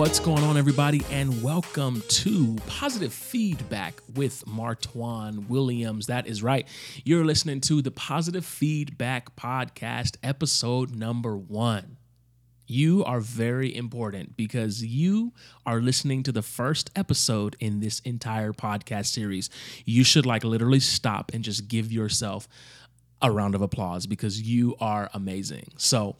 What's 0.00 0.18
going 0.18 0.42
on, 0.44 0.56
everybody, 0.56 1.02
and 1.10 1.42
welcome 1.42 2.02
to 2.08 2.56
Positive 2.66 3.12
Feedback 3.12 4.00
with 4.14 4.46
Martoinne 4.46 5.46
Williams. 5.46 6.06
That 6.06 6.26
is 6.26 6.42
right. 6.42 6.66
You're 7.04 7.26
listening 7.26 7.60
to 7.60 7.82
the 7.82 7.90
Positive 7.90 8.42
Feedback 8.42 9.36
Podcast, 9.36 10.16
episode 10.22 10.94
number 10.94 11.36
one. 11.36 11.98
You 12.66 13.04
are 13.04 13.20
very 13.20 13.76
important 13.76 14.38
because 14.38 14.82
you 14.82 15.34
are 15.66 15.82
listening 15.82 16.22
to 16.22 16.32
the 16.32 16.40
first 16.40 16.88
episode 16.96 17.54
in 17.60 17.80
this 17.80 18.00
entire 18.00 18.54
podcast 18.54 19.08
series. 19.08 19.50
You 19.84 20.02
should, 20.02 20.24
like, 20.24 20.44
literally 20.44 20.80
stop 20.80 21.30
and 21.34 21.44
just 21.44 21.68
give 21.68 21.92
yourself 21.92 22.48
a 23.20 23.30
round 23.30 23.54
of 23.54 23.60
applause 23.60 24.06
because 24.06 24.40
you 24.40 24.76
are 24.80 25.10
amazing. 25.12 25.72
So, 25.76 26.16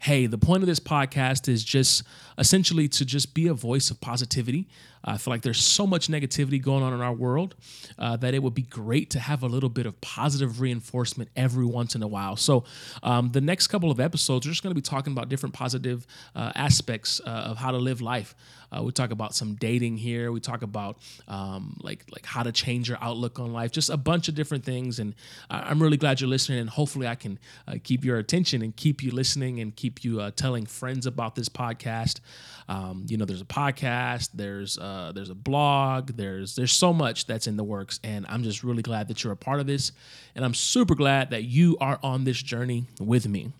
hey, 0.00 0.26
the 0.26 0.38
point 0.38 0.62
of 0.62 0.66
this 0.66 0.80
podcast 0.80 1.48
is 1.48 1.64
just 1.64 2.02
essentially 2.38 2.88
to 2.88 3.04
just 3.04 3.34
be 3.34 3.46
a 3.46 3.54
voice 3.54 3.90
of 3.90 4.00
positivity. 4.00 4.68
I 5.06 5.18
feel 5.18 5.32
like 5.32 5.42
there's 5.42 5.62
so 5.62 5.86
much 5.86 6.08
negativity 6.08 6.60
going 6.60 6.82
on 6.82 6.92
in 6.92 7.00
our 7.00 7.12
world 7.12 7.54
uh, 7.98 8.16
that 8.16 8.34
it 8.34 8.42
would 8.42 8.54
be 8.54 8.62
great 8.62 9.10
to 9.10 9.20
have 9.20 9.42
a 9.42 9.46
little 9.46 9.68
bit 9.68 9.86
of 9.86 10.00
positive 10.00 10.60
reinforcement 10.60 11.30
every 11.36 11.64
once 11.64 11.94
in 11.94 12.02
a 12.02 12.08
while. 12.08 12.36
So, 12.36 12.64
um, 13.02 13.30
the 13.32 13.40
next 13.40 13.68
couple 13.68 13.90
of 13.90 14.00
episodes, 14.00 14.46
we're 14.46 14.52
just 14.52 14.62
going 14.62 14.74
to 14.74 14.80
be 14.80 14.82
talking 14.82 15.12
about 15.12 15.28
different 15.28 15.54
positive 15.54 16.06
uh, 16.34 16.52
aspects 16.54 17.20
uh, 17.24 17.28
of 17.30 17.56
how 17.56 17.70
to 17.70 17.78
live 17.78 18.00
life. 18.00 18.34
Uh, 18.76 18.82
we 18.82 18.92
talk 18.92 19.10
about 19.10 19.34
some 19.34 19.54
dating 19.54 19.96
here. 19.96 20.32
We 20.32 20.40
talk 20.40 20.62
about 20.62 20.98
um, 21.28 21.76
like 21.80 22.04
like 22.10 22.26
how 22.26 22.42
to 22.42 22.52
change 22.52 22.88
your 22.88 22.98
outlook 23.00 23.38
on 23.38 23.52
life. 23.52 23.70
Just 23.70 23.90
a 23.90 23.96
bunch 23.96 24.28
of 24.28 24.34
different 24.34 24.64
things. 24.64 24.98
And 24.98 25.14
I'm 25.50 25.80
really 25.80 25.96
glad 25.96 26.20
you're 26.20 26.28
listening. 26.28 26.58
And 26.58 26.70
hopefully, 26.70 27.06
I 27.06 27.14
can 27.14 27.38
uh, 27.68 27.76
keep 27.82 28.04
your 28.04 28.18
attention 28.18 28.62
and 28.62 28.74
keep 28.74 29.02
you 29.02 29.12
listening 29.12 29.60
and 29.60 29.74
keep 29.74 30.04
you 30.04 30.20
uh, 30.20 30.30
telling 30.34 30.66
friends 30.66 31.06
about 31.06 31.34
this 31.34 31.48
podcast. 31.48 32.20
Um, 32.68 33.06
you 33.08 33.16
know, 33.16 33.24
there's 33.24 33.40
a 33.40 33.44
podcast. 33.44 34.30
There's 34.34 34.78
uh, 34.78 34.95
Uh, 34.96 35.12
there's 35.12 35.28
a 35.28 35.34
blog. 35.34 36.16
There's 36.16 36.56
there's 36.56 36.72
so 36.72 36.90
much 36.90 37.26
that's 37.26 37.46
in 37.46 37.58
the 37.58 37.64
works, 37.64 38.00
and 38.02 38.24
I'm 38.30 38.42
just 38.42 38.64
really 38.64 38.80
glad 38.80 39.08
that 39.08 39.22
you're 39.22 39.32
a 39.34 39.36
part 39.36 39.60
of 39.60 39.66
this, 39.66 39.92
and 40.34 40.42
I'm 40.42 40.54
super 40.54 40.94
glad 40.94 41.30
that 41.30 41.44
you 41.44 41.76
are 41.82 41.98
on 42.02 42.24
this 42.24 42.42
journey 42.42 42.86
with 42.98 43.28
me. 43.28 43.52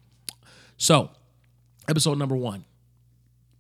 So, 0.79 1.11
episode 1.91 2.17
number 2.17 2.37
one, 2.37 2.65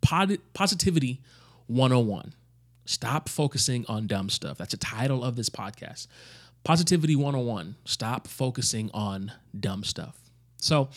Pod- 0.00 0.38
positivity 0.55 1.20
101. 1.66 2.33
Stop 2.86 3.28
focusing 3.28 3.84
on 3.88 4.06
dumb 4.06 4.30
stuff. 4.30 4.56
That's 4.56 4.70
the 4.70 4.78
title 4.78 5.22
of 5.22 5.36
this 5.36 5.50
podcast. 5.50 6.06
Positivity 6.64 7.14
101. 7.14 7.77
Stop 7.84 8.27
focusing 8.27 8.90
on 8.94 9.33
dumb 9.58 9.84
stuff. 9.84 10.16
So, 10.56 10.88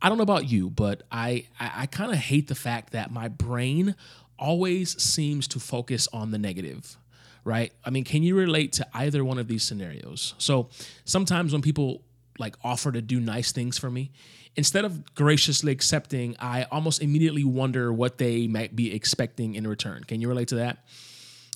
I 0.00 0.08
don't 0.08 0.16
know 0.16 0.22
about 0.22 0.48
you, 0.48 0.70
but 0.70 1.02
I 1.12 1.44
I, 1.60 1.72
I 1.82 1.86
kind 1.86 2.10
of 2.10 2.16
hate 2.16 2.48
the 2.48 2.54
fact 2.54 2.94
that 2.94 3.10
my 3.10 3.28
brain 3.28 3.96
always 4.38 5.00
seems 5.02 5.48
to 5.48 5.60
focus 5.60 6.08
on 6.12 6.30
the 6.30 6.38
negative, 6.38 6.96
right? 7.44 7.72
I 7.84 7.90
mean, 7.90 8.04
can 8.04 8.22
you 8.22 8.36
relate 8.36 8.72
to 8.74 8.86
either 8.94 9.24
one 9.24 9.38
of 9.38 9.48
these 9.48 9.62
scenarios? 9.62 10.34
So 10.38 10.68
sometimes 11.04 11.52
when 11.52 11.62
people 11.62 12.02
like 12.38 12.56
offer 12.64 12.90
to 12.92 13.02
do 13.02 13.20
nice 13.20 13.52
things 13.52 13.78
for 13.78 13.90
me, 13.90 14.10
instead 14.56 14.84
of 14.84 15.14
graciously 15.14 15.72
accepting, 15.72 16.36
I 16.38 16.64
almost 16.64 17.02
immediately 17.02 17.44
wonder 17.44 17.92
what 17.92 18.18
they 18.18 18.46
might 18.46 18.74
be 18.74 18.94
expecting 18.94 19.54
in 19.54 19.66
return. 19.66 20.04
Can 20.04 20.20
you 20.20 20.28
relate 20.28 20.48
to 20.48 20.56
that? 20.56 20.78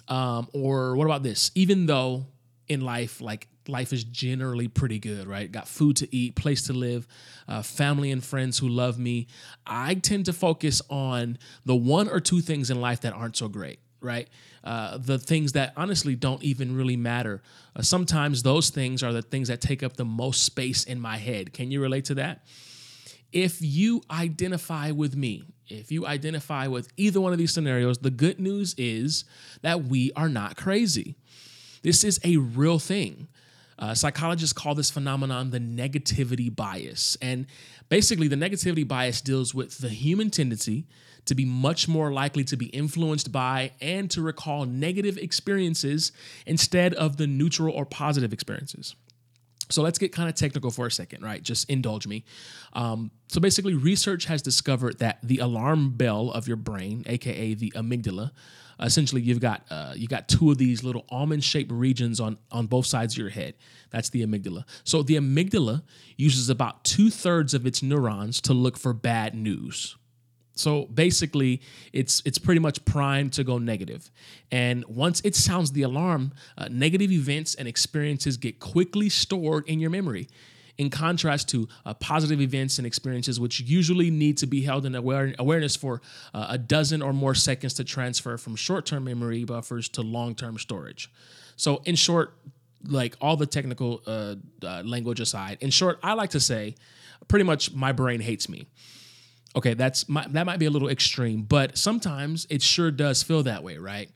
Um, 0.08 0.48
or 0.52 0.96
what 0.96 1.04
about 1.04 1.22
this? 1.22 1.50
Even 1.54 1.86
though 1.86 2.26
in 2.68 2.80
life, 2.80 3.20
like 3.20 3.48
life 3.68 3.92
is 3.92 4.04
generally 4.04 4.68
pretty 4.68 4.98
good, 4.98 5.26
right? 5.26 5.50
Got 5.50 5.68
food 5.68 5.96
to 5.96 6.16
eat, 6.16 6.36
place 6.36 6.62
to 6.62 6.72
live, 6.72 7.06
uh, 7.48 7.62
family 7.62 8.10
and 8.10 8.24
friends 8.24 8.58
who 8.58 8.68
love 8.68 8.98
me. 8.98 9.26
I 9.66 9.94
tend 9.94 10.26
to 10.26 10.32
focus 10.32 10.82
on 10.90 11.38
the 11.64 11.76
one 11.76 12.08
or 12.08 12.20
two 12.20 12.40
things 12.40 12.70
in 12.70 12.80
life 12.80 13.00
that 13.02 13.12
aren't 13.12 13.36
so 13.36 13.48
great, 13.48 13.78
right? 14.00 14.28
Uh, 14.64 14.98
the 14.98 15.18
things 15.18 15.52
that 15.52 15.72
honestly 15.76 16.14
don't 16.14 16.42
even 16.42 16.76
really 16.76 16.96
matter. 16.96 17.42
Uh, 17.74 17.82
sometimes 17.82 18.42
those 18.42 18.70
things 18.70 19.02
are 19.02 19.12
the 19.12 19.22
things 19.22 19.48
that 19.48 19.60
take 19.60 19.82
up 19.82 19.96
the 19.96 20.04
most 20.04 20.42
space 20.42 20.84
in 20.84 21.00
my 21.00 21.16
head. 21.16 21.52
Can 21.52 21.70
you 21.70 21.80
relate 21.80 22.04
to 22.06 22.14
that? 22.14 22.44
If 23.32 23.58
you 23.60 24.02
identify 24.10 24.92
with 24.92 25.16
me, 25.16 25.44
if 25.68 25.90
you 25.90 26.06
identify 26.06 26.68
with 26.68 26.88
either 26.96 27.20
one 27.20 27.32
of 27.32 27.38
these 27.38 27.52
scenarios, 27.52 27.98
the 27.98 28.10
good 28.10 28.38
news 28.38 28.74
is 28.78 29.24
that 29.62 29.84
we 29.84 30.12
are 30.14 30.28
not 30.28 30.56
crazy. 30.56 31.16
This 31.82 32.02
is 32.02 32.20
a 32.24 32.36
real 32.36 32.78
thing. 32.78 33.28
Uh, 33.78 33.94
psychologists 33.94 34.52
call 34.52 34.74
this 34.74 34.90
phenomenon 34.90 35.50
the 35.50 35.60
negativity 35.60 36.54
bias. 36.54 37.16
And 37.20 37.46
basically, 37.88 38.28
the 38.28 38.36
negativity 38.36 38.86
bias 38.86 39.20
deals 39.20 39.54
with 39.54 39.78
the 39.78 39.88
human 39.88 40.30
tendency 40.30 40.86
to 41.26 41.34
be 41.34 41.44
much 41.44 41.88
more 41.88 42.12
likely 42.12 42.44
to 42.44 42.56
be 42.56 42.66
influenced 42.66 43.32
by 43.32 43.72
and 43.80 44.10
to 44.12 44.22
recall 44.22 44.64
negative 44.64 45.18
experiences 45.18 46.12
instead 46.46 46.94
of 46.94 47.16
the 47.16 47.26
neutral 47.26 47.74
or 47.74 47.84
positive 47.84 48.32
experiences. 48.32 48.94
So 49.68 49.82
let's 49.82 49.98
get 49.98 50.12
kind 50.12 50.28
of 50.28 50.36
technical 50.36 50.70
for 50.70 50.86
a 50.86 50.90
second, 50.90 51.22
right? 51.24 51.42
Just 51.42 51.68
indulge 51.68 52.06
me. 52.06 52.24
Um, 52.72 53.10
so 53.26 53.40
basically, 53.40 53.74
research 53.74 54.26
has 54.26 54.40
discovered 54.40 55.00
that 55.00 55.18
the 55.22 55.38
alarm 55.38 55.96
bell 55.96 56.30
of 56.30 56.46
your 56.46 56.56
brain, 56.56 57.02
aka 57.06 57.54
the 57.54 57.72
amygdala, 57.74 58.30
essentially 58.80 59.22
you've 59.22 59.40
got 59.40 59.64
uh, 59.70 59.92
you 59.96 60.06
got 60.06 60.28
two 60.28 60.50
of 60.50 60.58
these 60.58 60.82
little 60.82 61.04
almond-shaped 61.08 61.72
regions 61.72 62.20
on 62.20 62.38
on 62.50 62.66
both 62.66 62.86
sides 62.86 63.14
of 63.14 63.18
your 63.18 63.30
head. 63.30 63.54
That's 63.90 64.10
the 64.10 64.26
amygdala. 64.26 64.64
So 64.84 65.02
the 65.02 65.16
amygdala 65.16 65.82
uses 66.16 66.50
about 66.50 66.84
two 66.84 67.10
thirds 67.10 67.54
of 67.54 67.66
its 67.66 67.82
neurons 67.82 68.40
to 68.42 68.52
look 68.52 68.76
for 68.76 68.92
bad 68.92 69.34
news. 69.34 69.96
So 70.56 70.86
basically, 70.86 71.60
it's 71.92 72.22
it's 72.24 72.38
pretty 72.38 72.60
much 72.60 72.84
primed 72.84 73.34
to 73.34 73.44
go 73.44 73.58
negative. 73.58 74.10
And 74.50 74.84
once 74.86 75.20
it 75.22 75.36
sounds 75.36 75.72
the 75.72 75.82
alarm, 75.82 76.32
uh, 76.56 76.68
negative 76.70 77.12
events 77.12 77.54
and 77.54 77.68
experiences 77.68 78.36
get 78.38 78.58
quickly 78.58 79.08
stored 79.08 79.68
in 79.68 79.80
your 79.80 79.90
memory. 79.90 80.28
In 80.78 80.90
contrast 80.90 81.48
to 81.50 81.68
uh, 81.86 81.94
positive 81.94 82.40
events 82.40 82.78
and 82.78 82.86
experiences, 82.86 83.40
which 83.40 83.60
usually 83.60 84.10
need 84.10 84.36
to 84.38 84.46
be 84.46 84.62
held 84.62 84.84
in 84.84 84.94
aware- 84.94 85.34
awareness 85.38 85.74
for 85.74 86.02
uh, 86.34 86.46
a 86.50 86.58
dozen 86.58 87.00
or 87.00 87.12
more 87.14 87.34
seconds 87.34 87.74
to 87.74 87.84
transfer 87.84 88.36
from 88.36 88.56
short 88.56 88.84
term 88.84 89.04
memory 89.04 89.44
buffers 89.44 89.88
to 89.90 90.02
long 90.02 90.34
term 90.34 90.58
storage. 90.58 91.10
So, 91.56 91.80
in 91.86 91.94
short, 91.94 92.34
like 92.86 93.16
all 93.20 93.36
the 93.36 93.46
technical 93.46 94.02
uh, 94.06 94.34
uh, 94.62 94.82
language 94.84 95.20
aside, 95.20 95.58
in 95.60 95.70
short, 95.70 95.98
I 96.02 96.12
like 96.12 96.30
to 96.30 96.40
say 96.40 96.74
pretty 97.28 97.44
much 97.44 97.72
my 97.72 97.92
brain 97.92 98.20
hates 98.20 98.48
me. 98.48 98.66
Okay, 99.54 99.72
that's 99.72 100.08
my, 100.08 100.26
that 100.28 100.44
might 100.44 100.58
be 100.58 100.66
a 100.66 100.70
little 100.70 100.90
extreme, 100.90 101.42
but 101.42 101.78
sometimes 101.78 102.46
it 102.50 102.60
sure 102.60 102.90
does 102.90 103.22
feel 103.22 103.42
that 103.44 103.62
way, 103.62 103.78
right? 103.78 104.10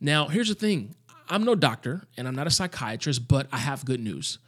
Now, 0.00 0.28
here's 0.28 0.48
the 0.48 0.54
thing 0.54 0.94
I'm 1.28 1.44
no 1.44 1.54
doctor 1.54 2.02
and 2.16 2.28
I'm 2.28 2.34
not 2.34 2.46
a 2.46 2.50
psychiatrist, 2.50 3.26
but 3.28 3.48
I 3.52 3.58
have 3.58 3.84
good 3.84 4.00
news. 4.00 4.38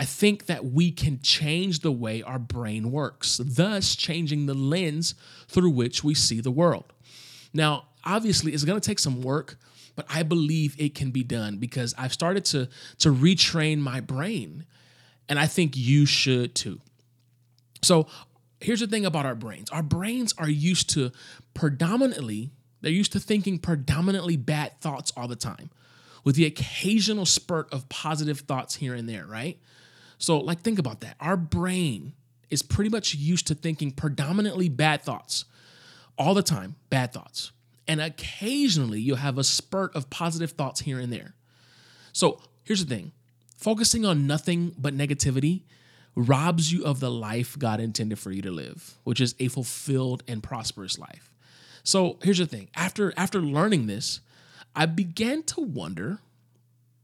I 0.00 0.06
think 0.06 0.46
that 0.46 0.64
we 0.64 0.92
can 0.92 1.20
change 1.20 1.80
the 1.80 1.92
way 1.92 2.22
our 2.22 2.38
brain 2.38 2.90
works, 2.90 3.38
thus 3.44 3.94
changing 3.94 4.46
the 4.46 4.54
lens 4.54 5.14
through 5.46 5.72
which 5.72 6.02
we 6.02 6.14
see 6.14 6.40
the 6.40 6.50
world. 6.50 6.94
Now, 7.52 7.84
obviously, 8.02 8.54
it's 8.54 8.64
gonna 8.64 8.80
take 8.80 8.98
some 8.98 9.20
work, 9.20 9.58
but 9.96 10.06
I 10.08 10.22
believe 10.22 10.74
it 10.78 10.94
can 10.94 11.10
be 11.10 11.22
done 11.22 11.58
because 11.58 11.94
I've 11.98 12.14
started 12.14 12.46
to, 12.46 12.70
to 13.00 13.12
retrain 13.12 13.80
my 13.80 14.00
brain, 14.00 14.64
and 15.28 15.38
I 15.38 15.46
think 15.46 15.76
you 15.76 16.06
should 16.06 16.54
too. 16.54 16.80
So, 17.82 18.06
here's 18.58 18.80
the 18.80 18.86
thing 18.86 19.04
about 19.04 19.26
our 19.26 19.34
brains 19.34 19.68
our 19.68 19.82
brains 19.82 20.32
are 20.38 20.48
used 20.48 20.88
to 20.94 21.12
predominantly, 21.52 22.52
they're 22.80 22.90
used 22.90 23.12
to 23.12 23.20
thinking 23.20 23.58
predominantly 23.58 24.38
bad 24.38 24.80
thoughts 24.80 25.12
all 25.14 25.28
the 25.28 25.36
time 25.36 25.68
with 26.24 26.36
the 26.36 26.46
occasional 26.46 27.26
spurt 27.26 27.70
of 27.70 27.90
positive 27.90 28.40
thoughts 28.40 28.76
here 28.76 28.94
and 28.94 29.06
there, 29.06 29.26
right? 29.26 29.58
So, 30.20 30.38
like, 30.38 30.60
think 30.60 30.78
about 30.78 31.00
that. 31.00 31.16
Our 31.18 31.36
brain 31.36 32.12
is 32.50 32.62
pretty 32.62 32.90
much 32.90 33.14
used 33.14 33.48
to 33.48 33.54
thinking 33.54 33.90
predominantly 33.90 34.68
bad 34.68 35.02
thoughts 35.02 35.46
all 36.18 36.34
the 36.34 36.42
time, 36.42 36.76
bad 36.90 37.12
thoughts. 37.12 37.50
And 37.88 38.00
occasionally 38.00 39.00
you'll 39.00 39.16
have 39.16 39.38
a 39.38 39.42
spurt 39.42 39.96
of 39.96 40.10
positive 40.10 40.52
thoughts 40.52 40.80
here 40.80 41.00
and 41.00 41.12
there. 41.12 41.34
So, 42.12 42.40
here's 42.62 42.84
the 42.84 42.94
thing 42.94 43.12
focusing 43.56 44.04
on 44.04 44.26
nothing 44.26 44.74
but 44.78 44.96
negativity 44.96 45.62
robs 46.14 46.72
you 46.72 46.84
of 46.84 47.00
the 47.00 47.10
life 47.10 47.58
God 47.58 47.80
intended 47.80 48.18
for 48.18 48.30
you 48.30 48.42
to 48.42 48.50
live, 48.50 48.98
which 49.04 49.20
is 49.20 49.34
a 49.38 49.48
fulfilled 49.48 50.22
and 50.28 50.42
prosperous 50.42 50.98
life. 50.98 51.30
So 51.82 52.18
here's 52.22 52.38
the 52.38 52.46
thing. 52.46 52.68
After 52.74 53.12
after 53.16 53.40
learning 53.40 53.86
this, 53.86 54.20
I 54.76 54.86
began 54.86 55.42
to 55.44 55.60
wonder 55.60 56.20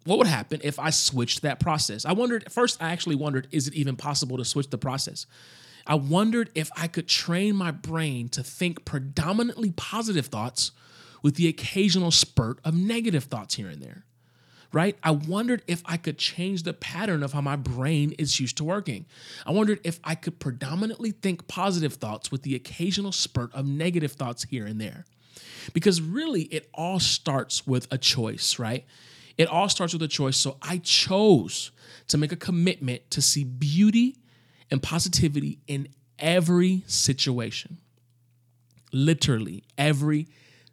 what 0.06 0.18
would 0.18 0.26
happen 0.26 0.60
if 0.64 0.78
I 0.78 0.90
switched 0.90 1.42
that 1.42 1.60
process. 1.60 2.04
I 2.04 2.12
wondered 2.12 2.50
first 2.50 2.82
I 2.82 2.90
actually 2.90 3.16
wondered 3.16 3.48
is 3.50 3.68
it 3.68 3.74
even 3.74 3.96
possible 3.96 4.38
to 4.38 4.44
switch 4.44 4.70
the 4.70 4.78
process? 4.78 5.26
I 5.86 5.94
wondered 5.94 6.50
if 6.54 6.70
I 6.76 6.88
could 6.88 7.06
train 7.06 7.54
my 7.54 7.70
brain 7.70 8.28
to 8.30 8.42
think 8.42 8.84
predominantly 8.84 9.72
positive 9.72 10.26
thoughts 10.26 10.72
with 11.22 11.36
the 11.36 11.46
occasional 11.48 12.10
spurt 12.10 12.58
of 12.64 12.74
negative 12.74 13.24
thoughts 13.24 13.54
here 13.54 13.68
and 13.68 13.82
there 13.82 14.04
right? 14.72 14.98
I 15.02 15.12
wondered 15.12 15.62
if 15.66 15.82
I 15.86 15.96
could 15.96 16.18
change 16.18 16.64
the 16.64 16.74
pattern 16.74 17.22
of 17.22 17.32
how 17.32 17.40
my 17.40 17.56
brain 17.56 18.12
is 18.18 18.40
used 18.40 18.58
to 18.58 18.64
working. 18.64 19.06
I 19.46 19.52
wondered 19.52 19.80
if 19.84 20.00
I 20.04 20.14
could 20.14 20.38
predominantly 20.38 21.12
think 21.12 21.48
positive 21.48 21.94
thoughts 21.94 22.30
with 22.30 22.42
the 22.42 22.54
occasional 22.54 23.12
spurt 23.12 23.54
of 23.54 23.66
negative 23.66 24.12
thoughts 24.12 24.44
here 24.44 24.66
and 24.66 24.78
there. 24.78 25.06
Because 25.72 26.00
really, 26.00 26.42
it 26.42 26.68
all 26.74 27.00
starts 27.00 27.66
with 27.66 27.88
a 27.90 27.96
choice, 27.96 28.58
right? 28.58 28.84
It 29.38 29.48
all 29.48 29.68
starts 29.68 29.92
with 29.92 30.02
a 30.02 30.08
choice. 30.08 30.36
So 30.36 30.56
I 30.62 30.78
chose 30.78 31.70
to 32.08 32.18
make 32.18 32.32
a 32.32 32.36
commitment 32.36 33.10
to 33.10 33.22
see 33.22 33.44
beauty 33.44 34.16
and 34.70 34.82
positivity 34.82 35.58
in 35.66 35.88
every 36.18 36.84
situation. 36.86 37.78
Literally, 38.92 39.64
every 39.76 40.28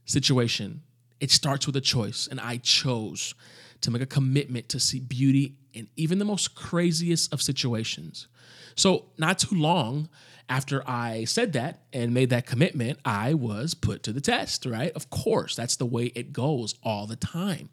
situation. 0.05 0.81
It 1.19 1.31
starts 1.31 1.65
with 1.65 1.75
a 1.75 1.81
choice. 1.81 2.27
And 2.29 2.39
I 2.39 2.57
chose 2.57 3.33
to 3.81 3.91
make 3.91 4.01
a 4.01 4.07
commitment 4.07 4.69
to 4.69 4.79
see 4.79 4.99
beauty 4.99 5.55
in 5.73 5.87
even 5.95 6.19
the 6.19 6.25
most 6.25 6.55
craziest 6.55 7.33
of 7.33 7.41
situations. 7.41 8.27
So, 8.75 9.05
not 9.17 9.39
too 9.39 9.55
long 9.55 10.09
after 10.49 10.87
I 10.87 11.25
said 11.25 11.53
that 11.53 11.83
and 11.91 12.13
made 12.13 12.29
that 12.31 12.45
commitment, 12.45 12.99
I 13.05 13.33
was 13.33 13.73
put 13.73 14.03
to 14.03 14.13
the 14.13 14.21
test, 14.21 14.65
right? 14.65 14.91
Of 14.93 15.09
course, 15.09 15.55
that's 15.55 15.75
the 15.75 15.85
way 15.85 16.05
it 16.15 16.33
goes 16.33 16.75
all 16.83 17.07
the 17.07 17.15
time. 17.15 17.69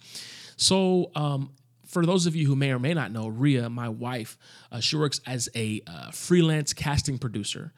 So, 0.60 1.10
um, 1.14 1.52
for 1.86 2.04
those 2.04 2.26
of 2.26 2.36
you 2.36 2.46
who 2.46 2.54
may 2.54 2.70
or 2.70 2.78
may 2.78 2.92
not 2.92 3.10
know, 3.10 3.28
Ria, 3.28 3.70
my 3.70 3.88
wife, 3.88 4.36
uh, 4.70 4.78
she 4.80 4.94
works 4.94 5.18
as 5.26 5.48
a 5.56 5.82
uh, 5.86 6.10
freelance 6.10 6.74
casting 6.74 7.18
producer, 7.18 7.72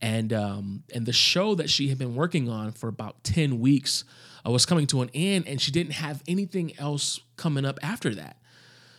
and 0.00 0.32
um, 0.32 0.82
and 0.94 1.04
the 1.04 1.12
show 1.12 1.54
that 1.54 1.68
she 1.68 1.88
had 1.88 1.98
been 1.98 2.14
working 2.14 2.48
on 2.48 2.72
for 2.72 2.88
about 2.88 3.22
ten 3.22 3.60
weeks 3.60 4.04
uh, 4.46 4.50
was 4.50 4.64
coming 4.64 4.86
to 4.88 5.02
an 5.02 5.10
end, 5.12 5.46
and 5.46 5.60
she 5.60 5.70
didn't 5.70 5.92
have 5.92 6.22
anything 6.26 6.72
else 6.78 7.20
coming 7.36 7.66
up 7.66 7.78
after 7.82 8.14
that. 8.14 8.38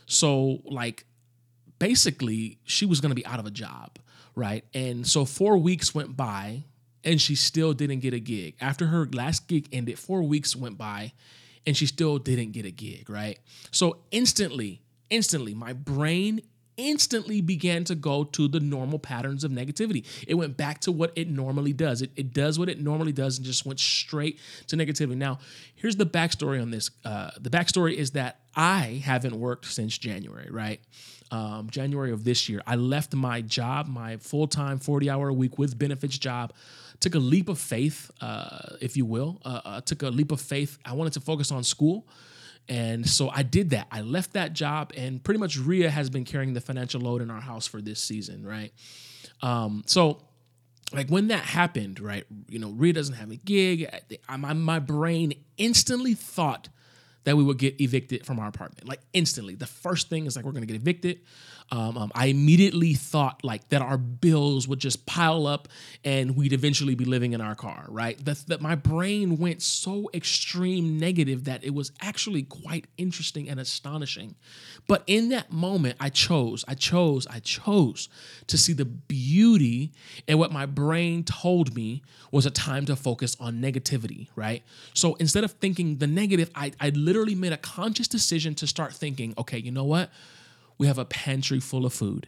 So, 0.05 0.59
like, 0.63 1.05
basically, 1.79 2.59
she 2.65 2.85
was 2.85 3.01
going 3.01 3.09
to 3.09 3.15
be 3.15 3.25
out 3.25 3.39
of 3.39 3.47
a 3.47 3.51
job, 3.51 3.97
right? 4.35 4.63
And 4.75 5.07
so 5.07 5.25
four 5.25 5.57
weeks 5.57 5.95
went 5.95 6.15
by, 6.15 6.65
and 7.03 7.19
she 7.19 7.33
still 7.33 7.73
didn't 7.73 8.01
get 8.01 8.13
a 8.13 8.19
gig. 8.19 8.57
After 8.61 8.85
her 8.87 9.07
last 9.11 9.47
gig 9.47 9.69
ended, 9.71 9.97
four 9.97 10.21
weeks 10.21 10.55
went 10.55 10.77
by 10.77 11.13
and 11.65 11.75
she 11.75 11.85
still 11.85 12.17
didn't 12.17 12.51
get 12.51 12.65
a 12.65 12.71
gig, 12.71 13.09
right? 13.09 13.39
So 13.71 13.97
instantly, 14.11 14.81
instantly, 15.09 15.53
my 15.53 15.73
brain 15.73 16.41
instantly 16.77 17.41
began 17.41 17.83
to 17.83 17.95
go 17.95 18.23
to 18.23 18.47
the 18.47 18.59
normal 18.59 18.97
patterns 18.99 19.43
of 19.43 19.51
negativity. 19.51 20.05
It 20.27 20.35
went 20.35 20.57
back 20.57 20.79
to 20.81 20.91
what 20.91 21.11
it 21.15 21.29
normally 21.29 21.73
does. 21.73 22.01
It, 22.01 22.11
it 22.15 22.33
does 22.33 22.57
what 22.57 22.69
it 22.69 22.81
normally 22.81 23.11
does 23.11 23.37
and 23.37 23.45
just 23.45 23.65
went 23.65 23.79
straight 23.79 24.39
to 24.67 24.75
negativity. 24.75 25.15
Now, 25.15 25.39
here's 25.75 25.95
the 25.95 26.05
backstory 26.05 26.61
on 26.61 26.71
this. 26.71 26.89
Uh, 27.05 27.31
the 27.39 27.49
backstory 27.49 27.93
is 27.93 28.11
that 28.11 28.39
I 28.55 29.01
haven't 29.03 29.39
worked 29.39 29.65
since 29.65 29.97
January, 29.97 30.49
right? 30.49 30.79
Um, 31.31 31.69
January 31.69 32.11
of 32.11 32.23
this 32.23 32.49
year. 32.49 32.61
I 32.65 32.75
left 32.75 33.13
my 33.13 33.41
job, 33.41 33.87
my 33.87 34.17
full 34.17 34.47
time, 34.47 34.79
40 34.79 35.09
hour 35.09 35.29
a 35.29 35.33
week 35.33 35.57
with 35.57 35.77
benefits 35.77 36.17
job 36.17 36.53
took 37.03 37.15
a 37.15 37.19
leap 37.19 37.49
of 37.49 37.59
faith, 37.59 38.09
uh, 38.21 38.77
if 38.79 38.95
you 38.95 39.05
will. 39.05 39.41
Uh, 39.43 39.61
uh, 39.65 39.81
took 39.81 40.03
a 40.03 40.09
leap 40.09 40.31
of 40.31 40.39
faith. 40.39 40.79
I 40.85 40.93
wanted 40.93 41.13
to 41.13 41.19
focus 41.19 41.51
on 41.51 41.63
school. 41.63 42.07
And 42.69 43.07
so 43.07 43.29
I 43.29 43.43
did 43.43 43.71
that. 43.71 43.87
I 43.91 44.01
left 44.01 44.33
that 44.33 44.53
job, 44.53 44.93
and 44.95 45.21
pretty 45.21 45.39
much 45.41 45.57
Ria 45.57 45.89
has 45.89 46.09
been 46.09 46.23
carrying 46.23 46.53
the 46.53 46.61
financial 46.61 47.01
load 47.01 47.21
in 47.21 47.29
our 47.29 47.41
house 47.41 47.67
for 47.67 47.81
this 47.81 48.01
season, 48.01 48.45
right? 48.45 48.71
Um, 49.41 49.83
so, 49.85 50.21
like 50.93 51.09
when 51.09 51.27
that 51.27 51.43
happened, 51.43 51.99
right? 51.99 52.23
You 52.47 52.59
know, 52.59 52.69
Ria 52.69 52.93
doesn't 52.93 53.15
have 53.15 53.31
a 53.31 53.35
gig. 53.35 53.89
I, 54.29 54.37
my, 54.37 54.53
my 54.53 54.79
brain 54.79 55.33
instantly 55.57 56.13
thought 56.13 56.69
that 57.23 57.37
we 57.37 57.43
would 57.43 57.57
get 57.57 57.79
evicted 57.79 58.25
from 58.25 58.39
our 58.39 58.47
apartment, 58.47 58.87
like 58.87 58.99
instantly. 59.13 59.55
The 59.55 59.67
first 59.67 60.09
thing 60.09 60.25
is 60.25 60.35
like 60.35 60.45
we're 60.45 60.51
gonna 60.51 60.65
get 60.65 60.75
evicted. 60.75 61.19
Um, 61.71 61.97
um, 61.97 62.11
I 62.13 62.27
immediately 62.27 62.93
thought 62.93 63.43
like 63.43 63.69
that 63.69 63.81
our 63.81 63.97
bills 63.97 64.67
would 64.67 64.79
just 64.79 65.05
pile 65.05 65.47
up 65.47 65.67
and 66.03 66.35
we'd 66.35 66.53
eventually 66.53 66.95
be 66.95 67.05
living 67.05 67.33
in 67.33 67.41
our 67.41 67.55
car, 67.55 67.85
right? 67.87 68.23
That, 68.25 68.37
that 68.47 68.61
my 68.61 68.75
brain 68.75 69.37
went 69.37 69.61
so 69.61 70.09
extreme 70.13 70.99
negative 70.99 71.45
that 71.45 71.63
it 71.63 71.73
was 71.73 71.91
actually 72.01 72.43
quite 72.43 72.85
interesting 72.97 73.49
and 73.49 73.59
astonishing. 73.59 74.35
But 74.87 75.03
in 75.07 75.29
that 75.29 75.51
moment, 75.51 75.95
I 75.99 76.09
chose, 76.09 76.65
I 76.67 76.75
chose, 76.75 77.25
I 77.27 77.39
chose 77.39 78.09
to 78.47 78.57
see 78.57 78.73
the 78.73 78.85
beauty 78.85 79.93
and 80.27 80.37
what 80.37 80.51
my 80.51 80.65
brain 80.65 81.23
told 81.23 81.73
me 81.73 82.03
was 82.31 82.45
a 82.45 82.51
time 82.51 82.85
to 82.85 82.95
focus 82.95 83.37
on 83.39 83.61
negativity, 83.61 84.27
right? 84.35 84.63
So 84.93 85.15
instead 85.15 85.43
of 85.43 85.51
thinking 85.53 85.97
the 85.97 86.07
negative, 86.07 86.51
I, 86.55 86.71
I 86.79 86.89
literally 87.13 87.35
made 87.35 87.53
a 87.53 87.57
conscious 87.57 88.07
decision 88.07 88.55
to 88.55 88.67
start 88.67 88.93
thinking, 88.93 89.33
okay, 89.37 89.59
you 89.59 89.71
know 89.71 89.83
what? 89.83 90.09
We 90.79 90.87
have 90.87 90.97
a 90.97 91.05
pantry 91.05 91.59
full 91.59 91.85
of 91.85 91.93
food. 91.93 92.27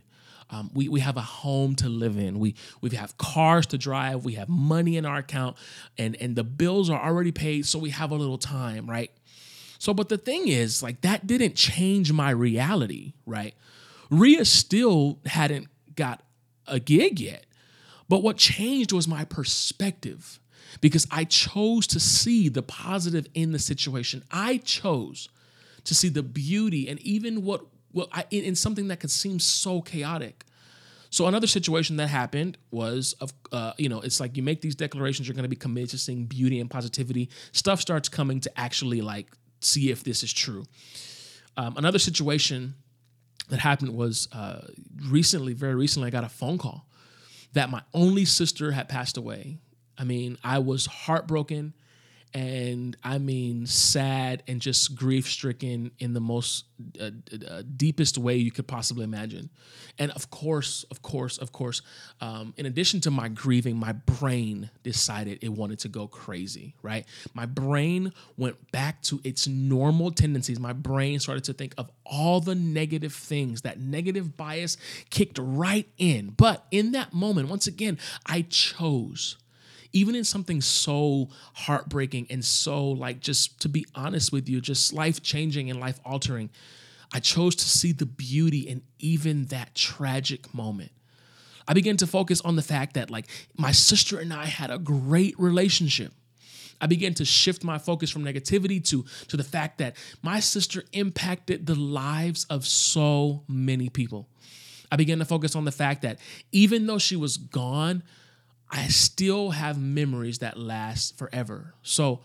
Um, 0.51 0.69
we, 0.75 0.87
we 0.87 0.99
have 0.99 1.17
a 1.17 1.21
home 1.21 1.75
to 1.77 1.89
live 1.89 2.17
in. 2.17 2.37
We, 2.37 2.53
we 2.79 2.91
have 2.91 3.17
cars 3.17 3.65
to 3.67 3.79
drive. 3.79 4.25
We 4.25 4.33
have 4.33 4.47
money 4.47 4.95
in 4.95 5.05
our 5.05 5.17
account, 5.17 5.57
and, 5.97 6.15
and 6.21 6.35
the 6.35 6.43
bills 6.43 6.89
are 6.91 7.01
already 7.01 7.31
paid, 7.31 7.65
so 7.65 7.79
we 7.79 7.89
have 7.89 8.11
a 8.11 8.15
little 8.15 8.37
time, 8.37 8.87
right? 8.87 9.11
So, 9.79 9.91
but 9.91 10.09
the 10.09 10.19
thing 10.19 10.47
is, 10.47 10.83
like, 10.83 11.01
that 11.01 11.25
didn't 11.25 11.55
change 11.55 12.11
my 12.13 12.29
reality, 12.29 13.13
right? 13.25 13.55
Ria 14.11 14.45
still 14.45 15.19
hadn't 15.25 15.67
got 15.95 16.21
a 16.67 16.79
gig 16.79 17.19
yet. 17.19 17.45
But 18.07 18.21
what 18.21 18.37
changed 18.37 18.91
was 18.91 19.07
my 19.07 19.25
perspective 19.25 20.39
because 20.81 21.07
I 21.11 21.23
chose 21.23 21.87
to 21.87 21.99
see 21.99 22.49
the 22.49 22.61
positive 22.61 23.27
in 23.33 23.51
the 23.51 23.59
situation. 23.59 24.23
I 24.31 24.57
chose 24.57 25.29
to 25.85 25.95
see 25.95 26.09
the 26.09 26.23
beauty 26.23 26.87
and 26.87 26.99
even 27.01 27.43
what 27.43 27.65
well, 27.93 28.09
I, 28.11 28.25
in, 28.29 28.43
in 28.43 28.55
something 28.55 28.89
that 28.89 28.99
could 28.99 29.11
seem 29.11 29.39
so 29.39 29.81
chaotic. 29.81 30.43
So 31.09 31.27
another 31.27 31.47
situation 31.47 31.95
that 31.95 32.07
happened 32.07 32.57
was 32.71 33.13
of 33.21 33.33
uh, 33.51 33.73
you 33.77 33.87
know 33.87 34.01
it's 34.01 34.19
like 34.19 34.35
you 34.35 34.43
make 34.43 34.61
these 34.61 34.75
declarations 34.75 35.27
you're 35.27 35.35
going 35.35 35.43
to 35.43 35.49
be 35.49 35.55
committed 35.55 35.91
to 35.91 35.97
seeing 35.97 36.25
beauty 36.25 36.59
and 36.59 36.69
positivity. 36.69 37.29
Stuff 37.53 37.79
starts 37.79 38.09
coming 38.09 38.41
to 38.41 38.59
actually 38.59 39.01
like 39.01 39.31
see 39.61 39.91
if 39.91 40.03
this 40.03 40.23
is 40.23 40.33
true. 40.33 40.65
Um, 41.57 41.77
another 41.77 41.99
situation 41.99 42.75
that 43.49 43.59
happened 43.59 43.95
was 43.95 44.27
uh, 44.33 44.67
recently, 45.07 45.53
very 45.53 45.75
recently, 45.75 46.07
I 46.07 46.11
got 46.11 46.23
a 46.23 46.29
phone 46.29 46.57
call 46.57 46.85
that 47.53 47.69
my 47.69 47.81
only 47.93 48.25
sister 48.25 48.71
had 48.71 48.89
passed 48.89 49.17
away. 49.17 49.59
I 49.97 50.03
mean, 50.03 50.37
I 50.43 50.59
was 50.59 50.85
heartbroken 50.85 51.73
and 52.35 52.97
I 53.01 53.17
mean 53.17 53.65
sad 53.65 54.43
and 54.45 54.59
just 54.59 54.93
grief 54.93 55.25
stricken 55.25 55.91
in 55.99 56.13
the 56.13 56.19
most 56.19 56.65
uh, 56.99 57.11
uh, 57.49 57.63
deepest 57.77 58.17
way 58.17 58.35
you 58.35 58.51
could 58.51 58.67
possibly 58.67 59.05
imagine. 59.05 59.49
And 59.97 60.11
of 60.11 60.29
course, 60.31 60.83
of 60.91 61.01
course, 61.01 61.37
of 61.37 61.53
course, 61.53 61.81
um, 62.19 62.53
in 62.57 62.65
addition 62.65 62.99
to 63.01 63.11
my 63.11 63.29
grieving, 63.29 63.77
my 63.77 63.93
brain 63.93 64.69
decided 64.83 65.39
it 65.41 65.47
wanted 65.47 65.79
to 65.79 65.87
go 65.87 66.07
crazy, 66.07 66.75
right? 66.81 67.05
My 67.33 67.45
brain 67.45 68.11
went 68.35 68.69
back 68.69 69.01
to 69.03 69.21
its 69.23 69.47
normal 69.47 70.11
tendencies. 70.11 70.59
My 70.59 70.73
brain 70.73 71.21
started 71.21 71.45
to 71.45 71.53
think 71.53 71.73
of 71.77 71.89
all 72.05 72.41
the 72.41 72.53
negative 72.55 73.13
things. 73.13 73.61
That 73.61 73.79
negative 73.79 74.35
bias 74.35 74.75
kicked 75.09 75.39
right 75.41 75.87
in. 75.97 76.33
But 76.35 76.65
in 76.69 76.91
that 76.91 77.13
moment, 77.13 77.47
once 77.47 77.65
again, 77.65 77.97
I 78.25 78.41
chose 78.41 79.37
even 79.95 80.13
in 80.13 80.25
something 80.25 80.59
so 80.59 81.29
heartbreaking 81.53 82.27
and 82.29 82.43
so 82.43 82.85
like 82.85 83.21
just 83.21 83.61
to 83.61 83.69
be 83.69 83.85
honest 83.95 84.29
with 84.33 84.49
you, 84.49 84.59
just 84.59 84.91
life 84.91 85.23
changing 85.23 85.69
and 85.69 85.79
life 85.79 86.01
altering, 86.03 86.49
I 87.13 87.21
chose 87.21 87.55
to 87.55 87.63
see 87.63 87.93
the 87.93 88.05
beauty 88.05 88.59
in 88.59 88.81
even 88.99 89.45
that 89.45 89.73
tragic 89.73 90.53
moment. 90.53 90.91
I 91.65 91.73
began 91.73 91.95
to 91.97 92.07
focus 92.07 92.41
on 92.41 92.57
the 92.57 92.61
fact 92.61 92.95
that 92.95 93.09
like 93.09 93.27
my 93.57 93.71
sister 93.71 94.19
and 94.19 94.33
I 94.33 94.47
had 94.47 94.69
a 94.69 94.77
great 94.77 95.39
relationship. 95.39 96.11
I 96.81 96.87
began 96.87 97.13
to 97.13 97.23
shift 97.23 97.63
my 97.63 97.77
focus 97.77 98.11
from 98.11 98.25
negativity 98.25 98.83
to, 98.89 99.05
to 99.29 99.37
the 99.37 99.45
fact 99.45 99.77
that 99.77 99.95
my 100.21 100.41
sister 100.41 100.83
impacted 100.91 101.67
the 101.67 101.75
lives 101.75 102.43
of 102.49 102.65
so 102.65 103.43
many 103.47 103.87
people. 103.87 104.27
I 104.91 104.97
began 104.97 105.19
to 105.19 105.25
focus 105.25 105.55
on 105.55 105.63
the 105.63 105.71
fact 105.71 106.01
that 106.01 106.19
even 106.51 106.85
though 106.85 106.99
she 106.99 107.15
was 107.15 107.37
gone, 107.37 108.03
I 108.75 108.87
still 108.87 109.51
have 109.51 109.79
memories 109.79 110.39
that 110.39 110.57
last 110.57 111.17
forever. 111.17 111.73
So, 111.81 112.19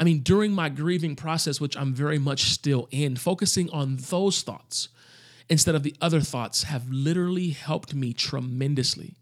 I 0.00 0.04
mean, 0.04 0.20
during 0.20 0.50
my 0.50 0.70
grieving 0.70 1.14
process, 1.14 1.60
which 1.60 1.76
I'm 1.76 1.92
very 1.92 2.18
much 2.18 2.44
still 2.44 2.88
in, 2.90 3.16
focusing 3.16 3.68
on 3.70 3.96
those 3.96 4.40
thoughts 4.40 4.88
instead 5.50 5.74
of 5.74 5.82
the 5.82 5.94
other 6.00 6.20
thoughts 6.20 6.62
have 6.62 6.88
literally 6.90 7.50
helped 7.50 7.94
me 7.94 8.14
tremendously. 8.14 9.14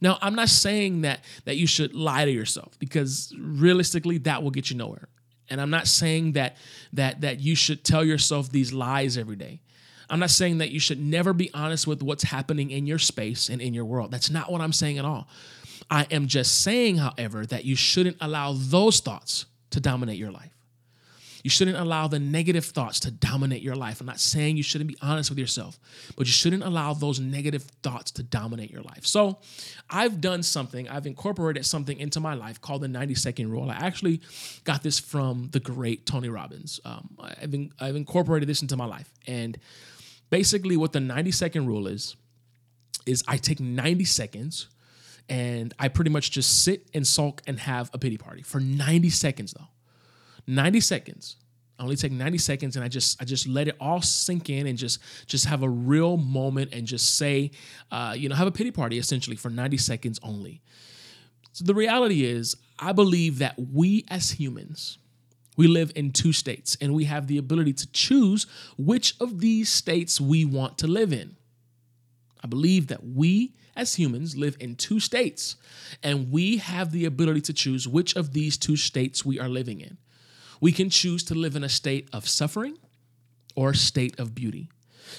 Now, 0.00 0.18
I'm 0.20 0.34
not 0.34 0.48
saying 0.48 1.02
that 1.02 1.24
that 1.44 1.56
you 1.56 1.68
should 1.68 1.94
lie 1.94 2.24
to 2.24 2.32
yourself 2.32 2.76
because 2.80 3.32
realistically 3.38 4.18
that 4.18 4.42
will 4.42 4.50
get 4.50 4.70
you 4.70 4.76
nowhere. 4.76 5.08
And 5.48 5.60
I'm 5.60 5.70
not 5.70 5.86
saying 5.86 6.32
that 6.32 6.56
that 6.94 7.20
that 7.20 7.38
you 7.38 7.54
should 7.54 7.84
tell 7.84 8.04
yourself 8.04 8.50
these 8.50 8.72
lies 8.72 9.16
every 9.16 9.36
day. 9.36 9.60
I'm 10.10 10.18
not 10.18 10.30
saying 10.30 10.58
that 10.58 10.70
you 10.70 10.80
should 10.80 11.00
never 11.00 11.32
be 11.32 11.48
honest 11.54 11.86
with 11.86 12.02
what's 12.02 12.24
happening 12.24 12.72
in 12.72 12.88
your 12.88 12.98
space 12.98 13.48
and 13.48 13.62
in 13.62 13.72
your 13.72 13.84
world. 13.84 14.10
That's 14.10 14.30
not 14.30 14.50
what 14.50 14.60
I'm 14.60 14.72
saying 14.72 14.98
at 14.98 15.04
all. 15.04 15.28
I 15.92 16.06
am 16.10 16.26
just 16.26 16.62
saying, 16.62 16.96
however, 16.96 17.44
that 17.44 17.66
you 17.66 17.76
shouldn't 17.76 18.16
allow 18.22 18.54
those 18.54 19.00
thoughts 19.00 19.44
to 19.72 19.78
dominate 19.78 20.16
your 20.16 20.30
life. 20.30 20.56
You 21.42 21.50
shouldn't 21.50 21.76
allow 21.76 22.06
the 22.06 22.18
negative 22.18 22.64
thoughts 22.64 23.00
to 23.00 23.10
dominate 23.10 23.60
your 23.60 23.74
life. 23.74 24.00
I'm 24.00 24.06
not 24.06 24.18
saying 24.18 24.56
you 24.56 24.62
shouldn't 24.62 24.88
be 24.88 24.96
honest 25.02 25.28
with 25.28 25.38
yourself, 25.38 25.78
but 26.16 26.26
you 26.26 26.32
shouldn't 26.32 26.62
allow 26.62 26.94
those 26.94 27.20
negative 27.20 27.64
thoughts 27.82 28.10
to 28.12 28.22
dominate 28.22 28.70
your 28.70 28.80
life. 28.80 29.04
So, 29.04 29.38
I've 29.90 30.22
done 30.22 30.42
something, 30.42 30.88
I've 30.88 31.06
incorporated 31.06 31.66
something 31.66 31.98
into 31.98 32.20
my 32.20 32.32
life 32.32 32.58
called 32.58 32.80
the 32.80 32.88
90 32.88 33.14
second 33.16 33.50
rule. 33.50 33.70
I 33.70 33.74
actually 33.74 34.22
got 34.64 34.82
this 34.82 34.98
from 34.98 35.50
the 35.52 35.60
great 35.60 36.06
Tony 36.06 36.30
Robbins. 36.30 36.80
Um, 36.86 37.18
I've, 37.20 37.52
in, 37.52 37.70
I've 37.78 37.96
incorporated 37.96 38.48
this 38.48 38.62
into 38.62 38.78
my 38.78 38.86
life. 38.86 39.12
And 39.26 39.58
basically, 40.30 40.78
what 40.78 40.94
the 40.94 41.00
90 41.00 41.32
second 41.32 41.66
rule 41.66 41.86
is, 41.86 42.16
is 43.04 43.22
I 43.28 43.36
take 43.36 43.60
90 43.60 44.06
seconds 44.06 44.68
and 45.32 45.72
I 45.78 45.88
pretty 45.88 46.10
much 46.10 46.30
just 46.30 46.62
sit 46.62 46.90
and 46.92 47.06
sulk 47.06 47.40
and 47.46 47.58
have 47.58 47.90
a 47.94 47.98
pity 47.98 48.18
party 48.18 48.42
for 48.42 48.60
90 48.60 49.08
seconds 49.08 49.54
though. 49.58 49.68
90 50.46 50.80
seconds. 50.80 51.36
I 51.78 51.84
only 51.84 51.96
take 51.96 52.12
90 52.12 52.36
seconds 52.36 52.76
and 52.76 52.84
I 52.84 52.88
just 52.88 53.20
I 53.20 53.24
just 53.24 53.48
let 53.48 53.66
it 53.66 53.76
all 53.80 54.02
sink 54.02 54.50
in 54.50 54.66
and 54.66 54.76
just 54.76 55.00
just 55.26 55.46
have 55.46 55.62
a 55.62 55.68
real 55.68 56.18
moment 56.18 56.74
and 56.74 56.86
just 56.86 57.16
say, 57.16 57.50
uh, 57.90 58.14
you 58.16 58.28
know, 58.28 58.34
have 58.34 58.46
a 58.46 58.52
pity 58.52 58.70
party 58.70 58.98
essentially 58.98 59.34
for 59.34 59.48
90 59.48 59.78
seconds 59.78 60.20
only. 60.22 60.60
So 61.52 61.64
the 61.64 61.74
reality 61.74 62.24
is, 62.26 62.54
I 62.78 62.92
believe 62.92 63.38
that 63.38 63.54
we 63.58 64.04
as 64.08 64.32
humans, 64.32 64.98
we 65.56 65.66
live 65.66 65.92
in 65.96 66.10
two 66.10 66.34
states 66.34 66.76
and 66.78 66.92
we 66.92 67.04
have 67.04 67.26
the 67.26 67.38
ability 67.38 67.72
to 67.72 67.90
choose 67.92 68.46
which 68.76 69.14
of 69.18 69.40
these 69.40 69.70
states 69.70 70.20
we 70.20 70.44
want 70.44 70.76
to 70.78 70.86
live 70.86 71.10
in. 71.10 71.36
I 72.44 72.48
believe 72.48 72.88
that 72.88 73.02
we 73.02 73.54
as 73.74 73.94
humans 73.94 74.36
live 74.36 74.56
in 74.60 74.76
two 74.76 75.00
states 75.00 75.56
and 76.02 76.30
we 76.30 76.58
have 76.58 76.92
the 76.92 77.04
ability 77.04 77.40
to 77.42 77.52
choose 77.52 77.88
which 77.88 78.14
of 78.16 78.32
these 78.32 78.56
two 78.56 78.76
states 78.76 79.24
we 79.24 79.40
are 79.40 79.48
living 79.48 79.80
in. 79.80 79.98
We 80.60 80.72
can 80.72 80.90
choose 80.90 81.24
to 81.24 81.34
live 81.34 81.56
in 81.56 81.64
a 81.64 81.68
state 81.68 82.08
of 82.12 82.28
suffering 82.28 82.78
or 83.56 83.70
a 83.70 83.74
state 83.74 84.18
of 84.18 84.34
beauty. 84.34 84.68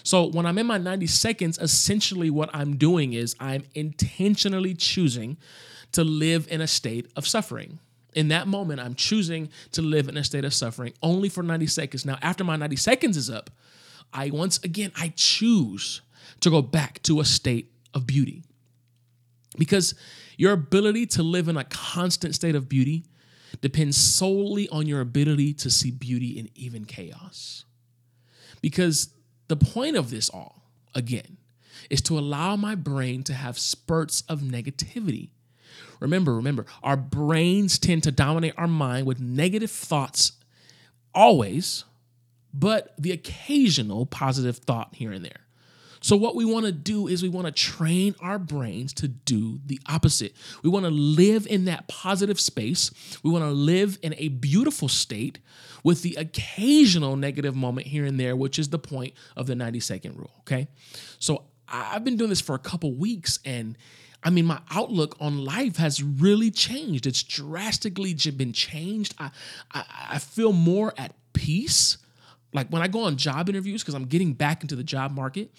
So 0.01 0.25
when 0.25 0.45
I'm 0.45 0.57
in 0.57 0.65
my 0.65 0.77
90 0.77 1.07
seconds, 1.07 1.59
essentially 1.59 2.29
what 2.29 2.49
I'm 2.53 2.77
doing 2.77 3.13
is 3.13 3.35
I'm 3.39 3.63
intentionally 3.75 4.73
choosing 4.73 5.37
to 5.91 6.03
live 6.03 6.47
in 6.49 6.61
a 6.61 6.67
state 6.67 7.11
of 7.15 7.27
suffering. 7.27 7.79
In 8.15 8.27
that 8.29 8.47
moment, 8.47 8.79
I'm 8.79 8.95
choosing 8.95 9.49
to 9.71 9.81
live 9.81 10.07
in 10.07 10.17
a 10.17 10.23
state 10.23 10.45
of 10.45 10.53
suffering 10.53 10.93
only 11.01 11.29
for 11.29 11.43
90 11.43 11.67
seconds. 11.67 12.05
Now, 12.05 12.17
after 12.21 12.43
my 12.43 12.55
90 12.55 12.75
seconds 12.75 13.17
is 13.17 13.29
up, 13.29 13.49
I 14.13 14.29
once 14.29 14.59
again 14.63 14.91
I 14.95 15.13
choose 15.15 16.01
to 16.41 16.49
go 16.49 16.61
back 16.61 17.01
to 17.03 17.19
a 17.19 17.25
state 17.25 17.72
of 17.93 18.07
beauty. 18.07 18.43
Because 19.57 19.93
your 20.37 20.53
ability 20.53 21.05
to 21.07 21.23
live 21.23 21.47
in 21.47 21.57
a 21.57 21.63
constant 21.63 22.35
state 22.35 22.55
of 22.55 22.67
beauty 22.67 23.05
depends 23.61 23.97
solely 23.97 24.67
on 24.69 24.87
your 24.87 25.01
ability 25.01 25.53
to 25.53 25.69
see 25.69 25.91
beauty 25.91 26.39
in 26.39 26.49
even 26.55 26.85
chaos. 26.85 27.65
Because 28.61 29.09
the 29.47 29.55
point 29.55 29.95
of 29.95 30.09
this 30.09 30.29
all, 30.29 30.63
again, 30.95 31.37
is 31.89 32.01
to 32.01 32.17
allow 32.17 32.55
my 32.55 32.75
brain 32.75 33.23
to 33.23 33.33
have 33.33 33.59
spurts 33.59 34.23
of 34.27 34.39
negativity. 34.41 35.29
Remember, 35.99 36.35
remember, 36.35 36.65
our 36.81 36.97
brains 36.97 37.77
tend 37.77 38.03
to 38.03 38.11
dominate 38.11 38.53
our 38.57 38.67
mind 38.67 39.05
with 39.05 39.19
negative 39.19 39.71
thoughts 39.71 40.33
always, 41.13 41.83
but 42.53 42.93
the 42.97 43.11
occasional 43.11 44.05
positive 44.05 44.57
thought 44.57 44.95
here 44.95 45.11
and 45.11 45.23
there. 45.23 45.42
So, 46.03 46.17
what 46.17 46.35
we 46.35 46.43
want 46.43 46.65
to 46.65 46.73
do 46.73 47.07
is 47.07 47.23
we 47.23 47.29
want 47.29 47.47
to 47.47 47.51
train 47.53 48.13
our 48.19 48.37
brains 48.37 48.91
to 48.95 49.07
do 49.07 49.61
the 49.65 49.79
opposite. 49.87 50.33
We 50.61 50.69
want 50.69 50.83
to 50.83 50.91
live 50.91 51.47
in 51.47 51.63
that 51.65 51.87
positive 51.87 52.41
space. 52.41 52.91
We 53.23 53.31
want 53.31 53.45
to 53.45 53.51
live 53.51 53.97
in 54.01 54.13
a 54.17 54.27
beautiful 54.27 54.89
state 54.89 55.39
with 55.81 56.01
the 56.01 56.15
occasional 56.15 57.15
negative 57.15 57.55
moment 57.55 57.87
here 57.87 58.03
and 58.03 58.19
there, 58.19 58.35
which 58.35 58.59
is 58.59 58.67
the 58.67 58.79
point 58.79 59.13
of 59.37 59.47
the 59.47 59.55
90 59.55 59.79
second 59.79 60.17
rule. 60.17 60.31
Okay. 60.41 60.67
So, 61.19 61.45
I've 61.69 62.03
been 62.03 62.17
doing 62.17 62.29
this 62.29 62.41
for 62.41 62.53
a 62.53 62.59
couple 62.59 62.93
weeks 62.93 63.39
and 63.45 63.77
I 64.25 64.29
mean, 64.29 64.45
my 64.45 64.59
outlook 64.71 65.15
on 65.19 65.43
life 65.43 65.77
has 65.77 66.01
really 66.03 66.51
changed. 66.51 67.05
It's 67.05 67.23
drastically 67.23 68.13
been 68.13 68.53
changed. 68.53 69.15
I, 69.19 69.31
I, 69.71 69.83
I 70.11 70.19
feel 70.19 70.53
more 70.53 70.93
at 70.97 71.13
peace. 71.33 71.97
Like 72.53 72.67
when 72.69 72.81
I 72.81 72.87
go 72.87 73.03
on 73.03 73.17
job 73.17 73.49
interviews, 73.49 73.81
because 73.81 73.95
I'm 73.95 74.05
getting 74.05 74.33
back 74.33 74.61
into 74.61 74.75
the 74.75 74.83
job 74.83 75.11
market, 75.11 75.51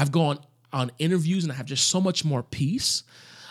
I've 0.00 0.12
gone 0.12 0.38
on 0.72 0.90
interviews 0.98 1.44
and 1.44 1.52
I 1.52 1.56
have 1.56 1.66
just 1.66 1.88
so 1.88 2.00
much 2.00 2.24
more 2.24 2.42
peace. 2.42 3.02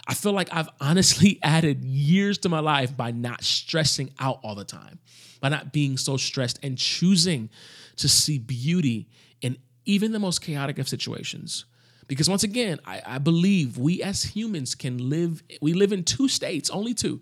I 0.07 0.15
feel 0.15 0.31
like 0.31 0.49
I've 0.51 0.69
honestly 0.81 1.37
added 1.43 1.85
years 1.85 2.39
to 2.39 2.49
my 2.49 2.59
life 2.59 2.97
by 2.97 3.11
not 3.11 3.43
stressing 3.43 4.11
out 4.19 4.39
all 4.43 4.55
the 4.55 4.65
time, 4.65 4.97
by 5.41 5.49
not 5.49 5.71
being 5.71 5.95
so 5.95 6.17
stressed 6.17 6.57
and 6.63 6.75
choosing 6.75 7.51
to 7.97 8.09
see 8.09 8.39
beauty 8.39 9.09
in 9.41 9.57
even 9.85 10.11
the 10.11 10.17
most 10.17 10.41
chaotic 10.41 10.79
of 10.79 10.89
situations. 10.89 11.65
Because 12.07 12.27
once 12.27 12.41
again, 12.41 12.79
I, 12.83 13.03
I 13.05 13.17
believe 13.19 13.77
we 13.77 14.01
as 14.01 14.23
humans 14.23 14.73
can 14.73 15.07
live, 15.07 15.43
we 15.61 15.73
live 15.73 15.93
in 15.93 16.03
two 16.03 16.27
states, 16.27 16.71
only 16.71 16.95
two 16.95 17.21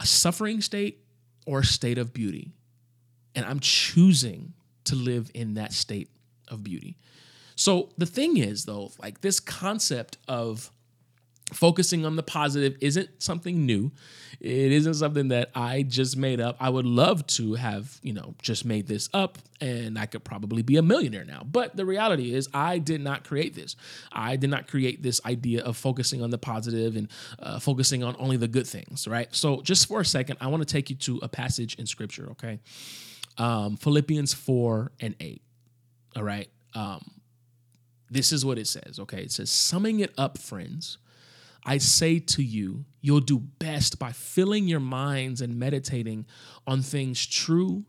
a 0.00 0.06
suffering 0.06 0.60
state 0.60 1.04
or 1.46 1.60
a 1.60 1.64
state 1.64 1.98
of 1.98 2.12
beauty. 2.12 2.50
And 3.36 3.46
I'm 3.46 3.60
choosing 3.60 4.54
to 4.86 4.96
live 4.96 5.30
in 5.34 5.54
that 5.54 5.72
state 5.72 6.08
of 6.48 6.64
beauty. 6.64 6.96
So 7.56 7.90
the 7.96 8.06
thing 8.06 8.36
is, 8.36 8.64
though, 8.64 8.90
like 9.00 9.20
this 9.20 9.40
concept 9.40 10.18
of 10.28 10.70
focusing 11.52 12.06
on 12.06 12.16
the 12.16 12.22
positive 12.22 12.76
isn't 12.80 13.22
something 13.22 13.66
new. 13.66 13.92
It 14.40 14.72
isn't 14.72 14.94
something 14.94 15.28
that 15.28 15.50
I 15.54 15.82
just 15.82 16.16
made 16.16 16.40
up. 16.40 16.56
I 16.58 16.68
would 16.68 16.86
love 16.86 17.26
to 17.28 17.54
have, 17.54 17.98
you 18.02 18.12
know, 18.12 18.34
just 18.42 18.64
made 18.64 18.86
this 18.86 19.08
up 19.14 19.38
and 19.60 19.98
I 19.98 20.06
could 20.06 20.24
probably 20.24 20.62
be 20.62 20.76
a 20.76 20.82
millionaire 20.82 21.24
now. 21.24 21.42
But 21.44 21.76
the 21.76 21.86
reality 21.86 22.34
is, 22.34 22.48
I 22.52 22.78
did 22.78 23.00
not 23.00 23.24
create 23.24 23.54
this. 23.54 23.76
I 24.12 24.36
did 24.36 24.50
not 24.50 24.68
create 24.68 25.02
this 25.02 25.20
idea 25.24 25.62
of 25.62 25.76
focusing 25.76 26.22
on 26.22 26.30
the 26.30 26.38
positive 26.38 26.96
and 26.96 27.08
uh, 27.38 27.58
focusing 27.58 28.02
on 28.02 28.16
only 28.18 28.36
the 28.36 28.48
good 28.48 28.66
things, 28.66 29.06
right? 29.06 29.34
So, 29.34 29.62
just 29.62 29.86
for 29.86 30.00
a 30.00 30.04
second, 30.04 30.38
I 30.40 30.48
want 30.48 30.66
to 30.66 30.70
take 30.70 30.90
you 30.90 30.96
to 30.96 31.20
a 31.22 31.28
passage 31.28 31.76
in 31.76 31.86
scripture, 31.86 32.28
okay? 32.32 32.60
Um, 33.38 33.76
Philippians 33.76 34.34
4 34.34 34.92
and 35.00 35.14
8. 35.20 35.42
All 36.16 36.22
right. 36.22 36.48
Um, 36.74 37.00
this 38.14 38.32
is 38.32 38.44
what 38.44 38.58
it 38.58 38.68
says, 38.68 38.98
okay? 39.00 39.22
It 39.22 39.32
says, 39.32 39.50
summing 39.50 39.98
it 39.98 40.14
up, 40.16 40.38
friends, 40.38 40.98
I 41.66 41.78
say 41.78 42.20
to 42.20 42.42
you, 42.42 42.84
you'll 43.00 43.20
do 43.20 43.38
best 43.38 43.98
by 43.98 44.12
filling 44.12 44.68
your 44.68 44.80
minds 44.80 45.40
and 45.40 45.58
meditating 45.58 46.26
on 46.64 46.80
things 46.80 47.26
true, 47.26 47.84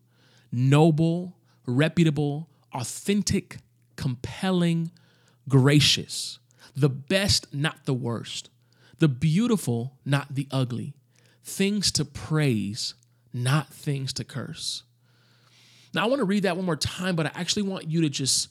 noble, 0.52 1.38
reputable, 1.68 2.50
authentic, 2.74 3.58
compelling, 3.98 4.92
gracious, 5.48 6.40
the 6.76 6.90
best, 6.90 7.54
not 7.54 7.86
the 7.86 7.94
worst, 7.94 8.50
the 8.98 9.08
beautiful, 9.08 9.94
not 10.06 10.34
the 10.34 10.48
ugly, 10.50 10.96
things 11.44 11.92
to 11.92 12.04
praise, 12.04 12.96
not 13.32 13.72
things 13.72 14.12
to 14.14 14.24
curse. 14.24 14.82
Now, 15.94 16.04
I 16.04 16.08
want 16.08 16.20
to 16.20 16.26
read 16.26 16.44
that 16.44 16.56
one 16.56 16.66
more 16.66 16.76
time, 16.76 17.16
but 17.16 17.28
I 17.28 17.32
actually 17.36 17.64
want 17.64 17.92
you 17.92 18.02
to 18.02 18.10
just 18.10 18.50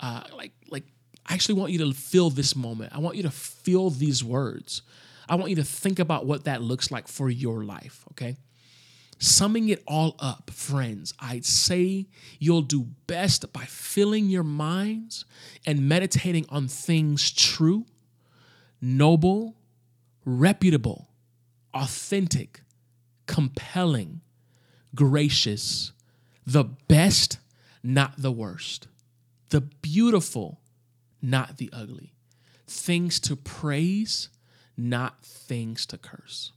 uh, 0.00 0.22
like 0.36 0.52
like 0.70 0.84
I 1.28 1.34
actually 1.34 1.60
want 1.60 1.72
you 1.72 1.78
to 1.80 1.92
feel 1.92 2.30
this 2.30 2.56
moment. 2.56 2.94
I 2.94 2.98
want 2.98 3.16
you 3.16 3.22
to 3.24 3.30
feel 3.30 3.90
these 3.90 4.24
words. 4.24 4.82
I 5.28 5.34
want 5.34 5.50
you 5.50 5.56
to 5.56 5.64
think 5.64 5.98
about 5.98 6.24
what 6.24 6.44
that 6.44 6.62
looks 6.62 6.90
like 6.90 7.06
for 7.06 7.28
your 7.28 7.64
life, 7.64 8.04
okay? 8.12 8.36
Summing 9.18 9.68
it 9.68 9.82
all 9.86 10.14
up, 10.20 10.48
friends, 10.50 11.12
I'd 11.18 11.44
say 11.44 12.06
you'll 12.38 12.62
do 12.62 12.86
best 13.06 13.52
by 13.52 13.64
filling 13.64 14.30
your 14.30 14.44
minds 14.44 15.24
and 15.66 15.88
meditating 15.88 16.46
on 16.48 16.68
things 16.68 17.30
true, 17.30 17.84
noble, 18.80 19.56
reputable, 20.24 21.08
authentic, 21.74 22.62
compelling, 23.26 24.20
gracious, 24.94 25.92
the 26.46 26.64
best, 26.64 27.38
not 27.82 28.14
the 28.16 28.32
worst, 28.32 28.86
the 29.50 29.60
beautiful, 29.60 30.60
not 31.22 31.56
the 31.58 31.70
ugly. 31.72 32.12
Things 32.66 33.18
to 33.20 33.36
praise, 33.36 34.28
not 34.76 35.24
things 35.24 35.86
to 35.86 35.98
curse. 35.98 36.52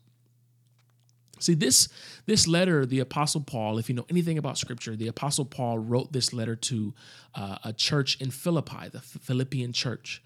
See, 1.39 1.55
this, 1.55 1.89
this 2.27 2.47
letter, 2.47 2.85
the 2.85 2.99
Apostle 2.99 3.41
Paul, 3.41 3.79
if 3.79 3.89
you 3.89 3.95
know 3.95 4.05
anything 4.09 4.37
about 4.37 4.59
Scripture, 4.59 4.95
the 4.95 5.07
Apostle 5.07 5.45
Paul 5.45 5.79
wrote 5.79 6.13
this 6.13 6.33
letter 6.33 6.55
to 6.55 6.93
uh, 7.33 7.57
a 7.63 7.73
church 7.73 8.21
in 8.21 8.29
Philippi, 8.29 8.89
the 8.91 9.01
Philippian 9.01 9.73
church. 9.73 10.21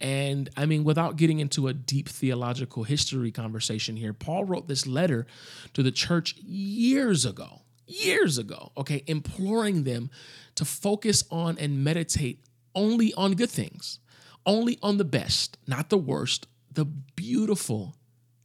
And 0.00 0.48
I 0.56 0.64
mean, 0.66 0.82
without 0.82 1.16
getting 1.16 1.38
into 1.38 1.68
a 1.68 1.74
deep 1.74 2.08
theological 2.08 2.84
history 2.84 3.30
conversation 3.30 3.96
here, 3.96 4.12
Paul 4.12 4.44
wrote 4.44 4.66
this 4.66 4.86
letter 4.86 5.26
to 5.74 5.82
the 5.82 5.92
church 5.92 6.34
years 6.38 7.26
ago, 7.26 7.62
years 7.86 8.38
ago, 8.38 8.72
okay, 8.76 9.04
imploring 9.06 9.84
them 9.84 10.10
to 10.54 10.64
focus 10.64 11.24
on 11.30 11.58
and 11.58 11.84
meditate 11.84 12.40
only 12.74 13.12
on 13.14 13.34
good 13.34 13.50
things, 13.50 13.98
only 14.46 14.78
on 14.82 14.98
the 14.98 15.04
best, 15.04 15.58
not 15.66 15.90
the 15.90 15.98
worst, 15.98 16.46
the 16.72 16.84
beautiful, 16.84 17.96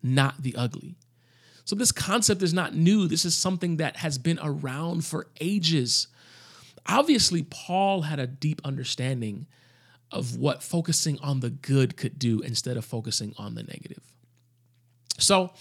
not 0.01 0.41
the 0.41 0.55
ugly. 0.55 0.95
So, 1.65 1.75
this 1.75 1.91
concept 1.91 2.41
is 2.41 2.53
not 2.53 2.75
new. 2.75 3.07
This 3.07 3.25
is 3.25 3.35
something 3.35 3.77
that 3.77 3.97
has 3.97 4.17
been 4.17 4.39
around 4.41 5.05
for 5.05 5.27
ages. 5.39 6.07
Obviously, 6.87 7.43
Paul 7.43 8.03
had 8.03 8.19
a 8.19 8.25
deep 8.25 8.61
understanding 8.63 9.45
of 10.11 10.37
what 10.37 10.63
focusing 10.63 11.19
on 11.19 11.41
the 11.41 11.51
good 11.51 11.95
could 11.95 12.17
do 12.17 12.39
instead 12.39 12.75
of 12.75 12.85
focusing 12.85 13.35
on 13.37 13.53
the 13.53 13.63
negative. 13.63 14.01
So, 15.19 15.51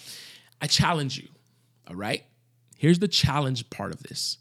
I 0.63 0.67
challenge 0.67 1.19
you, 1.19 1.29
all 1.87 1.97
right? 1.97 2.25
Here's 2.79 3.01
the 3.01 3.09
challenge 3.09 3.69
part 3.71 3.93
of 3.93 4.03
this 4.05 4.39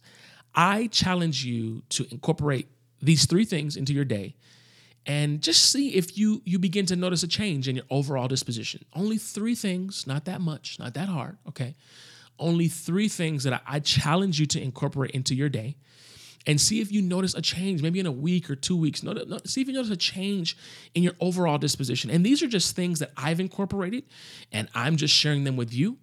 I 0.56 0.88
challenge 0.88 1.44
you 1.44 1.84
to 1.90 2.08
incorporate 2.12 2.68
these 3.02 3.26
three 3.26 3.46
things 3.46 3.78
into 3.78 3.94
your 3.94 4.06
day 4.06 4.36
and 5.08 5.42
just 5.42 5.72
see 5.72 5.96
if 5.96 6.18
you 6.18 6.42
you 6.44 6.60
begin 6.60 6.86
to 6.88 6.96
notice 6.96 7.24
a 7.24 7.28
change 7.28 7.68
in 7.68 7.76
your 7.76 7.86
overall 7.90 8.28
disposition. 8.28 8.84
Only 8.94 9.18
three 9.18 9.56
things, 9.56 10.06
not 10.06 10.26
that 10.26 10.42
much, 10.42 10.78
not 10.80 10.94
that 10.96 11.08
hard, 11.08 11.38
okay? 11.48 11.76
Only 12.38 12.68
three 12.68 13.08
things 13.08 13.44
that 13.46 13.54
I, 13.54 13.62
I 13.66 13.80
challenge 13.80 14.40
you 14.40 14.46
to 14.48 14.62
incorporate 14.62 15.12
into 15.12 15.34
your 15.34 15.50
day 15.50 15.78
and 16.46 16.60
see 16.62 16.82
if 16.82 16.92
you 16.92 17.02
notice 17.02 17.34
a 17.34 17.42
change, 17.42 17.82
maybe 17.82 18.00
in 18.00 18.06
a 18.06 18.12
week 18.12 18.50
or 18.50 18.56
two 18.56 18.78
weeks. 18.78 19.04
No, 19.04 19.14
no, 19.14 19.38
see 19.46 19.62
if 19.62 19.68
you 19.68 19.74
notice 19.74 19.92
a 19.92 19.98
change 19.98 20.58
in 20.94 21.04
your 21.04 21.14
overall 21.20 21.58
disposition. 21.58 22.10
And 22.10 22.26
these 22.26 22.44
are 22.44 22.48
just 22.48 22.76
things 22.76 23.00
that 23.00 23.12
I've 23.18 23.40
incorporated, 23.40 24.04
and 24.52 24.70
I'm 24.74 24.98
just 24.98 25.14
sharing 25.14 25.44
them 25.46 25.58
with 25.58 25.74
you. 25.74 25.98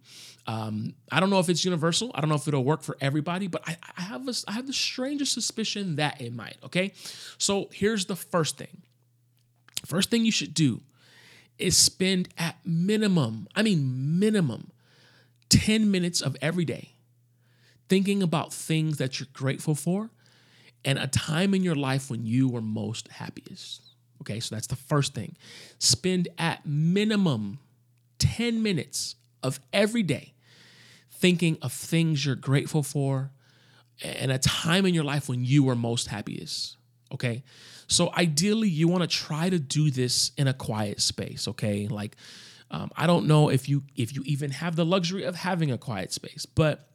Um, 0.46 0.94
I 1.10 1.20
don't 1.20 1.30
know 1.30 1.38
if 1.38 1.48
it's 1.48 1.64
universal. 1.64 2.10
I 2.14 2.20
don't 2.20 2.28
know 2.28 2.36
if 2.36 2.46
it'll 2.46 2.64
work 2.64 2.82
for 2.82 2.96
everybody, 3.00 3.46
but 3.46 3.62
I, 3.66 3.76
I 3.96 4.02
have 4.02 4.28
a, 4.28 4.34
I 4.46 4.52
have 4.52 4.66
the 4.66 4.72
strangest 4.72 5.32
suspicion 5.32 5.96
that 5.96 6.20
it 6.20 6.34
might. 6.34 6.56
Okay, 6.64 6.92
so 7.38 7.68
here's 7.72 8.06
the 8.06 8.16
first 8.16 8.58
thing. 8.58 8.82
First 9.86 10.10
thing 10.10 10.24
you 10.24 10.32
should 10.32 10.54
do 10.54 10.82
is 11.58 11.76
spend 11.76 12.28
at 12.36 12.56
minimum, 12.64 13.48
I 13.54 13.62
mean, 13.62 14.18
minimum 14.18 14.70
10 15.50 15.90
minutes 15.90 16.20
of 16.20 16.36
every 16.42 16.64
day 16.64 16.94
thinking 17.88 18.22
about 18.22 18.52
things 18.52 18.98
that 18.98 19.20
you're 19.20 19.28
grateful 19.32 19.74
for 19.74 20.10
and 20.84 20.98
a 20.98 21.06
time 21.06 21.54
in 21.54 21.62
your 21.62 21.74
life 21.74 22.10
when 22.10 22.26
you 22.26 22.48
were 22.48 22.60
most 22.60 23.08
happiest. 23.08 23.82
Okay, 24.20 24.40
so 24.40 24.54
that's 24.54 24.66
the 24.66 24.76
first 24.76 25.14
thing. 25.14 25.36
Spend 25.78 26.28
at 26.38 26.64
minimum 26.66 27.58
10 28.18 28.62
minutes 28.62 29.16
of 29.42 29.60
every 29.72 30.02
day 30.02 30.33
thinking 31.24 31.56
of 31.62 31.72
things 31.72 32.26
you're 32.26 32.34
grateful 32.34 32.82
for 32.82 33.30
and 34.02 34.30
a 34.30 34.36
time 34.36 34.84
in 34.84 34.92
your 34.92 35.04
life 35.04 35.26
when 35.26 35.42
you 35.42 35.64
were 35.64 35.74
most 35.74 36.08
happiest. 36.08 36.76
Okay. 37.12 37.42
So 37.86 38.12
ideally, 38.14 38.68
you 38.68 38.88
want 38.88 39.04
to 39.04 39.08
try 39.08 39.48
to 39.48 39.58
do 39.58 39.90
this 39.90 40.32
in 40.36 40.48
a 40.48 40.52
quiet 40.52 41.00
space. 41.00 41.48
Okay. 41.48 41.88
Like, 41.88 42.16
um, 42.70 42.90
I 42.94 43.06
don't 43.06 43.26
know 43.26 43.48
if 43.48 43.70
you 43.70 43.84
if 43.96 44.14
you 44.14 44.22
even 44.26 44.50
have 44.50 44.76
the 44.76 44.84
luxury 44.84 45.22
of 45.24 45.34
having 45.34 45.70
a 45.70 45.78
quiet 45.78 46.12
space, 46.12 46.44
but 46.44 46.90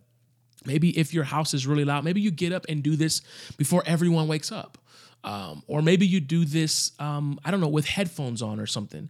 maybe 0.64 0.96
if 0.96 1.12
your 1.12 1.24
house 1.24 1.56
is 1.56 1.66
really 1.66 1.84
loud, 1.84 2.04
maybe 2.04 2.22
you 2.22 2.30
get 2.30 2.54
up 2.54 2.68
and 2.70 2.84
do 2.84 2.96
this 2.96 3.24
before 3.58 3.82
everyone 3.88 4.28
wakes 4.28 4.52
up. 4.52 4.78
Um, 5.24 5.64
or 5.66 5.82
maybe 5.82 6.06
you 6.06 6.20
do 6.20 6.46
this, 6.46 6.92
um, 7.00 7.40
I 7.44 7.50
don't 7.50 7.62
know, 7.62 7.68
with 7.68 7.88
headphones 7.88 8.44
on 8.44 8.60
or 8.60 8.68
something. 8.68 9.10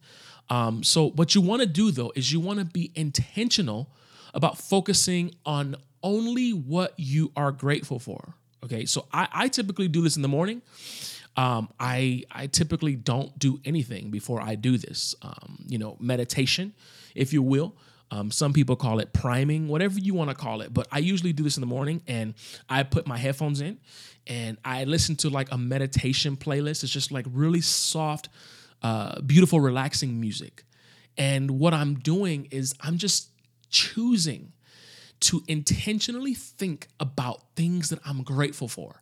Um, 0.49 0.81
so, 0.81 1.09
what 1.09 1.35
you 1.35 1.41
want 1.41 1.61
to 1.61 1.67
do 1.67 1.91
though 1.91 2.13
is 2.15 2.31
you 2.31 2.39
want 2.39 2.59
to 2.59 2.65
be 2.65 2.93
intentional 2.95 3.91
about 4.33 4.57
focusing 4.57 5.33
on 5.45 5.75
only 6.03 6.51
what 6.51 6.93
you 6.97 7.31
are 7.35 7.51
grateful 7.51 7.99
for. 7.99 8.35
Okay, 8.63 8.85
so 8.85 9.05
I, 9.13 9.27
I 9.31 9.47
typically 9.47 9.87
do 9.87 10.01
this 10.01 10.15
in 10.15 10.21
the 10.21 10.27
morning. 10.27 10.61
Um, 11.37 11.69
I 11.79 12.23
I 12.31 12.47
typically 12.47 12.95
don't 12.95 13.37
do 13.39 13.59
anything 13.63 14.11
before 14.11 14.41
I 14.41 14.55
do 14.55 14.77
this. 14.77 15.15
Um, 15.21 15.63
you 15.67 15.77
know, 15.77 15.95
meditation, 15.99 16.73
if 17.15 17.33
you 17.33 17.41
will. 17.41 17.75
Um, 18.11 18.31
some 18.31 18.53
people 18.53 18.75
call 18.75 18.99
it 18.99 19.13
priming, 19.13 19.67
whatever 19.67 19.99
you 19.99 20.13
want 20.15 20.31
to 20.31 20.35
call 20.35 20.61
it. 20.61 20.73
But 20.73 20.87
I 20.91 20.97
usually 20.97 21.31
do 21.31 21.43
this 21.43 21.57
in 21.57 21.61
the 21.61 21.67
morning 21.67 22.01
and 22.07 22.33
I 22.67 22.83
put 22.83 23.05
my 23.05 23.17
headphones 23.17 23.61
in 23.61 23.77
and 24.25 24.57
I 24.65 24.83
listen 24.85 25.15
to 25.17 25.29
like 25.29 25.51
a 25.51 25.57
meditation 25.57 26.35
playlist. 26.35 26.83
It's 26.83 26.91
just 26.91 27.11
like 27.11 27.25
really 27.31 27.61
soft, 27.61 28.29
uh, 28.81 29.21
beautiful, 29.21 29.59
relaxing 29.59 30.19
music. 30.19 30.63
And 31.17 31.51
what 31.51 31.73
I'm 31.73 31.95
doing 31.95 32.47
is 32.49 32.73
I'm 32.81 32.97
just 32.97 33.29
choosing 33.69 34.53
to 35.21 35.43
intentionally 35.47 36.33
think 36.33 36.87
about 36.99 37.41
things 37.55 37.89
that 37.89 37.99
I'm 38.05 38.23
grateful 38.23 38.67
for. 38.67 39.01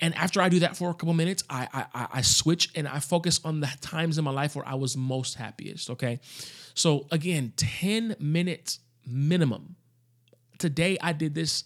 And 0.00 0.14
after 0.14 0.40
I 0.40 0.48
do 0.48 0.60
that 0.60 0.76
for 0.76 0.90
a 0.90 0.94
couple 0.94 1.12
minutes, 1.12 1.44
I, 1.50 1.68
I 1.94 2.06
I 2.14 2.20
switch 2.22 2.70
and 2.74 2.88
I 2.88 3.00
focus 3.00 3.40
on 3.44 3.60
the 3.60 3.68
times 3.80 4.16
in 4.16 4.24
my 4.24 4.30
life 4.30 4.56
where 4.56 4.66
I 4.66 4.74
was 4.74 4.96
most 4.96 5.34
happiest. 5.34 5.90
Okay, 5.90 6.20
so 6.74 7.06
again, 7.10 7.52
ten 7.56 8.16
minutes 8.18 8.80
minimum. 9.06 9.76
Today 10.58 10.96
I 11.02 11.12
did 11.12 11.34
this, 11.34 11.64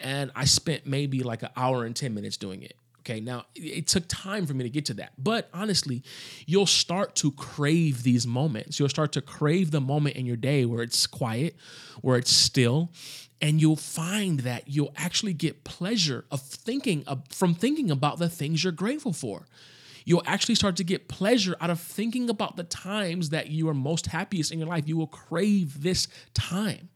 and 0.00 0.30
I 0.34 0.46
spent 0.46 0.86
maybe 0.86 1.22
like 1.22 1.42
an 1.42 1.50
hour 1.56 1.84
and 1.84 1.94
ten 1.94 2.14
minutes 2.14 2.38
doing 2.38 2.62
it. 2.62 2.74
Okay, 3.06 3.20
now 3.20 3.44
it 3.54 3.86
took 3.86 4.04
time 4.08 4.46
for 4.46 4.54
me 4.54 4.64
to 4.64 4.70
get 4.70 4.86
to 4.86 4.94
that. 4.94 5.12
But 5.18 5.50
honestly, 5.52 6.02
you'll 6.46 6.64
start 6.64 7.14
to 7.16 7.32
crave 7.32 8.02
these 8.02 8.26
moments. 8.26 8.78
You'll 8.78 8.88
start 8.88 9.12
to 9.12 9.20
crave 9.20 9.72
the 9.72 9.80
moment 9.80 10.16
in 10.16 10.24
your 10.24 10.38
day 10.38 10.64
where 10.64 10.82
it's 10.82 11.06
quiet, 11.06 11.54
where 12.00 12.16
it's 12.16 12.32
still, 12.32 12.90
and 13.42 13.60
you'll 13.60 13.76
find 13.76 14.40
that 14.40 14.68
you'll 14.68 14.94
actually 14.96 15.34
get 15.34 15.64
pleasure 15.64 16.24
of 16.30 16.40
thinking 16.40 17.04
of, 17.06 17.28
from 17.28 17.54
thinking 17.54 17.90
about 17.90 18.18
the 18.18 18.30
things 18.30 18.64
you're 18.64 18.72
grateful 18.72 19.12
for. 19.12 19.46
You'll 20.06 20.22
actually 20.24 20.54
start 20.54 20.76
to 20.76 20.84
get 20.84 21.06
pleasure 21.06 21.56
out 21.60 21.68
of 21.68 21.80
thinking 21.80 22.30
about 22.30 22.56
the 22.56 22.64
times 22.64 23.28
that 23.30 23.48
you 23.48 23.68
are 23.68 23.74
most 23.74 24.06
happiest 24.06 24.50
in 24.50 24.58
your 24.58 24.68
life. 24.68 24.88
You 24.88 24.96
will 24.96 25.08
crave 25.08 25.82
this 25.82 26.08
time. 26.32 26.88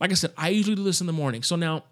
Like 0.00 0.10
I 0.10 0.14
said, 0.14 0.32
I 0.38 0.48
usually 0.48 0.76
do 0.76 0.84
this 0.84 1.02
in 1.02 1.06
the 1.06 1.12
morning. 1.12 1.42
So 1.42 1.54
now, 1.54 1.84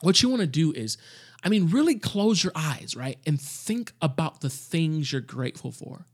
what 0.00 0.22
you 0.22 0.28
want 0.28 0.42
to 0.42 0.46
do 0.46 0.72
is 0.72 0.96
I 1.44 1.50
mean, 1.50 1.68
really 1.68 1.96
close 1.96 2.42
your 2.42 2.52
eyes, 2.54 2.96
right? 2.96 3.18
And 3.26 3.38
think 3.38 3.92
about 4.00 4.40
the 4.40 4.48
things 4.48 5.12
you're 5.12 5.20
grateful 5.20 5.70
for. 5.70 6.06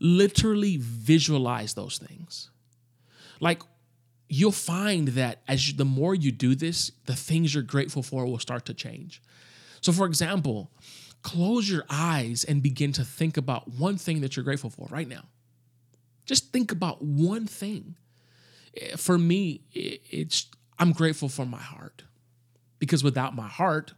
Literally 0.00 0.78
visualize 0.78 1.74
those 1.74 1.98
things. 1.98 2.50
Like, 3.38 3.62
you'll 4.28 4.52
find 4.52 5.08
that 5.08 5.42
as 5.46 5.68
you, 5.68 5.76
the 5.76 5.84
more 5.84 6.14
you 6.14 6.32
do 6.32 6.54
this, 6.54 6.90
the 7.04 7.14
things 7.14 7.54
you're 7.54 7.62
grateful 7.62 8.02
for 8.02 8.24
will 8.24 8.38
start 8.38 8.64
to 8.66 8.74
change. 8.74 9.22
So, 9.82 9.92
for 9.92 10.06
example, 10.06 10.70
close 11.22 11.68
your 11.68 11.84
eyes 11.90 12.42
and 12.42 12.62
begin 12.62 12.92
to 12.92 13.04
think 13.04 13.36
about 13.36 13.68
one 13.68 13.98
thing 13.98 14.22
that 14.22 14.36
you're 14.36 14.44
grateful 14.44 14.70
for 14.70 14.88
right 14.90 15.08
now. 15.08 15.24
Just 16.24 16.50
think 16.52 16.72
about 16.72 17.02
one 17.02 17.46
thing. 17.46 17.96
Eh, 18.76 18.96
for 18.96 19.18
me, 19.18 19.60
it's 19.72 20.46
I'm 20.78 20.92
grateful 20.92 21.28
for 21.28 21.46
my 21.46 21.60
heart 21.60 22.02
because 22.78 23.04
without 23.04 23.34
my 23.34 23.48
heart, 23.48 23.94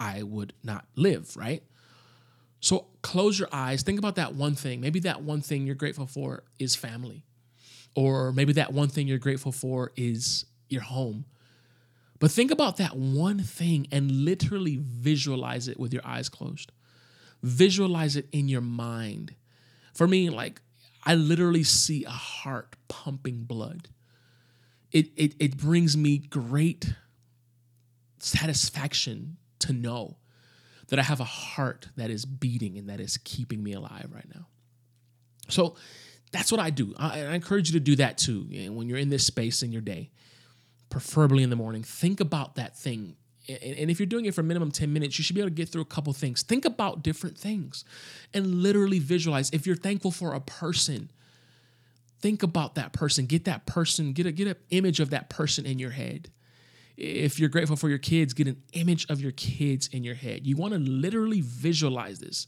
I 0.00 0.22
would 0.22 0.54
not 0.64 0.86
live, 0.96 1.36
right? 1.36 1.62
So 2.60 2.86
close 3.02 3.38
your 3.38 3.48
eyes, 3.52 3.82
think 3.82 3.98
about 3.98 4.16
that 4.16 4.34
one 4.34 4.54
thing. 4.54 4.80
Maybe 4.80 5.00
that 5.00 5.22
one 5.22 5.42
thing 5.42 5.66
you're 5.66 5.74
grateful 5.74 6.06
for 6.06 6.42
is 6.58 6.74
family. 6.74 7.24
Or 7.94 8.32
maybe 8.32 8.54
that 8.54 8.72
one 8.72 8.88
thing 8.88 9.06
you're 9.06 9.18
grateful 9.18 9.52
for 9.52 9.92
is 9.96 10.46
your 10.68 10.82
home. 10.82 11.26
But 12.18 12.30
think 12.30 12.50
about 12.50 12.76
that 12.76 12.96
one 12.96 13.40
thing 13.40 13.88
and 13.90 14.10
literally 14.10 14.78
visualize 14.80 15.68
it 15.68 15.78
with 15.78 15.92
your 15.92 16.06
eyes 16.06 16.28
closed. 16.28 16.72
Visualize 17.42 18.16
it 18.16 18.28
in 18.32 18.48
your 18.48 18.60
mind. 18.60 19.34
For 19.94 20.06
me, 20.06 20.28
like, 20.28 20.60
I 21.04 21.14
literally 21.14 21.64
see 21.64 22.04
a 22.04 22.10
heart 22.10 22.76
pumping 22.88 23.44
blood. 23.44 23.88
It, 24.92 25.08
it, 25.16 25.34
it 25.38 25.56
brings 25.56 25.96
me 25.96 26.18
great 26.18 26.94
satisfaction 28.18 29.38
to 29.60 29.72
know 29.72 30.16
that 30.88 30.98
I 30.98 31.02
have 31.02 31.20
a 31.20 31.24
heart 31.24 31.88
that 31.96 32.10
is 32.10 32.24
beating 32.24 32.76
and 32.76 32.88
that 32.88 33.00
is 33.00 33.16
keeping 33.18 33.62
me 33.62 33.72
alive 33.72 34.10
right 34.12 34.28
now. 34.34 34.46
So 35.48 35.76
that's 36.32 36.52
what 36.52 36.60
I 36.60 36.70
do. 36.70 36.94
I, 36.96 37.20
I 37.20 37.34
encourage 37.34 37.72
you 37.72 37.78
to 37.78 37.84
do 37.84 37.96
that 37.96 38.18
too. 38.18 38.46
And 38.54 38.76
when 38.76 38.88
you're 38.88 38.98
in 38.98 39.08
this 39.08 39.26
space 39.26 39.62
in 39.62 39.72
your 39.72 39.82
day, 39.82 40.10
preferably 40.90 41.42
in 41.42 41.50
the 41.50 41.56
morning, 41.56 41.82
think 41.82 42.20
about 42.20 42.56
that 42.56 42.76
thing. 42.76 43.16
And, 43.48 43.90
if 43.90 43.98
you're 43.98 44.06
doing 44.06 44.26
it 44.26 44.34
for 44.34 44.42
minimum 44.42 44.70
10 44.70 44.92
minutes, 44.92 45.18
you 45.18 45.24
should 45.24 45.34
be 45.34 45.40
able 45.40 45.50
to 45.50 45.54
get 45.54 45.68
through 45.68 45.82
a 45.82 45.86
couple 45.86 46.12
things. 46.12 46.42
Think 46.42 46.64
about 46.64 47.02
different 47.02 47.36
things 47.36 47.84
and 48.32 48.62
literally 48.62 49.00
visualize. 49.00 49.50
If 49.50 49.66
you're 49.66 49.76
thankful 49.76 50.12
for 50.12 50.34
a 50.34 50.40
person, 50.40 51.10
think 52.20 52.42
about 52.44 52.76
that 52.76 52.92
person. 52.92 53.26
Get 53.26 53.44
that 53.46 53.66
person, 53.66 54.12
get 54.12 54.26
a 54.26 54.32
get 54.32 54.46
an 54.46 54.56
image 54.70 55.00
of 55.00 55.10
that 55.10 55.30
person 55.30 55.66
in 55.66 55.78
your 55.80 55.90
head 55.90 56.30
if 57.00 57.40
you're 57.40 57.48
grateful 57.48 57.76
for 57.76 57.88
your 57.88 57.98
kids, 57.98 58.34
get 58.34 58.46
an 58.46 58.62
image 58.74 59.06
of 59.08 59.20
your 59.20 59.32
kids 59.32 59.88
in 59.88 60.04
your 60.04 60.14
head. 60.14 60.46
You 60.46 60.56
want 60.56 60.74
to 60.74 60.78
literally 60.78 61.40
visualize 61.40 62.18
this. 62.18 62.46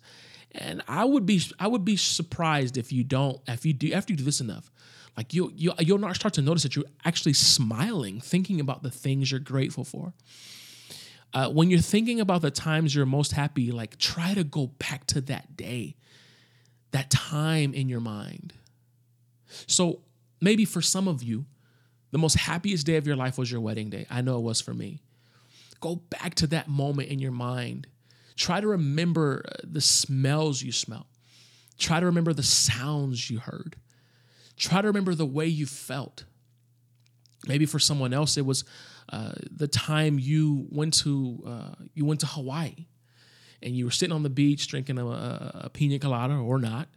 And 0.52 0.82
I 0.86 1.04
would 1.06 1.24
be 1.24 1.40
I 1.58 1.66
would 1.66 1.84
be 1.84 1.96
surprised 1.96 2.76
if 2.76 2.92
you 2.92 3.04
don't 3.04 3.40
if 3.48 3.64
you 3.64 3.72
do 3.72 3.92
after 3.92 4.12
you 4.12 4.18
do 4.18 4.24
this 4.24 4.40
enough. 4.42 4.70
Like 5.16 5.32
you 5.32 5.50
you 5.54 5.72
you'll 5.78 5.98
not 5.98 6.14
start 6.14 6.34
to 6.34 6.42
notice 6.42 6.62
that 6.64 6.76
you're 6.76 6.84
actually 7.06 7.32
smiling, 7.32 8.20
thinking 8.20 8.60
about 8.60 8.82
the 8.82 8.90
things 8.90 9.30
you're 9.30 9.40
grateful 9.40 9.84
for. 9.84 10.12
Uh, 11.32 11.48
when 11.48 11.70
you're 11.70 11.80
thinking 11.80 12.20
about 12.20 12.42
the 12.42 12.50
times 12.50 12.94
you're 12.94 13.06
most 13.06 13.32
happy, 13.32 13.72
like 13.72 13.96
try 13.96 14.34
to 14.34 14.44
go 14.44 14.66
back 14.66 15.06
to 15.06 15.22
that 15.22 15.56
day, 15.56 15.96
that 16.90 17.10
time 17.10 17.72
in 17.72 17.88
your 17.88 18.00
mind. 18.00 18.52
So 19.66 20.00
maybe 20.42 20.66
for 20.66 20.82
some 20.82 21.08
of 21.08 21.22
you, 21.22 21.46
the 22.12 22.18
most 22.18 22.36
happiest 22.36 22.86
day 22.86 22.96
of 22.96 23.06
your 23.06 23.16
life 23.16 23.36
was 23.36 23.50
your 23.50 23.60
wedding 23.60 23.90
day. 23.90 24.06
I 24.08 24.20
know 24.20 24.38
it 24.38 24.42
was 24.42 24.60
for 24.60 24.72
me. 24.72 25.00
Go 25.80 25.96
back 25.96 26.34
to 26.36 26.46
that 26.48 26.68
moment 26.68 27.08
in 27.08 27.18
your 27.18 27.32
mind. 27.32 27.88
Try 28.36 28.60
to 28.60 28.68
remember 28.68 29.44
uh, 29.48 29.54
the 29.64 29.80
smells 29.80 30.62
you 30.62 30.72
smelled. 30.72 31.06
Try 31.78 32.00
to 32.00 32.06
remember 32.06 32.32
the 32.32 32.42
sounds 32.42 33.28
you 33.28 33.40
heard. 33.40 33.76
Try 34.56 34.82
to 34.82 34.86
remember 34.86 35.14
the 35.14 35.26
way 35.26 35.46
you 35.46 35.66
felt. 35.66 36.24
Maybe 37.48 37.66
for 37.66 37.80
someone 37.80 38.12
else, 38.14 38.36
it 38.36 38.46
was 38.46 38.64
uh, 39.08 39.32
the 39.50 39.66
time 39.66 40.18
you 40.18 40.68
went 40.70 40.94
to 40.94 41.42
uh, 41.44 41.84
you 41.94 42.04
went 42.04 42.20
to 42.20 42.26
Hawaii, 42.26 42.86
and 43.62 43.74
you 43.74 43.84
were 43.84 43.90
sitting 43.90 44.14
on 44.14 44.22
the 44.22 44.30
beach 44.30 44.68
drinking 44.68 44.98
a, 44.98 45.06
a 45.06 45.70
pina 45.72 45.98
colada 45.98 46.34
or 46.34 46.58
not. 46.58 46.88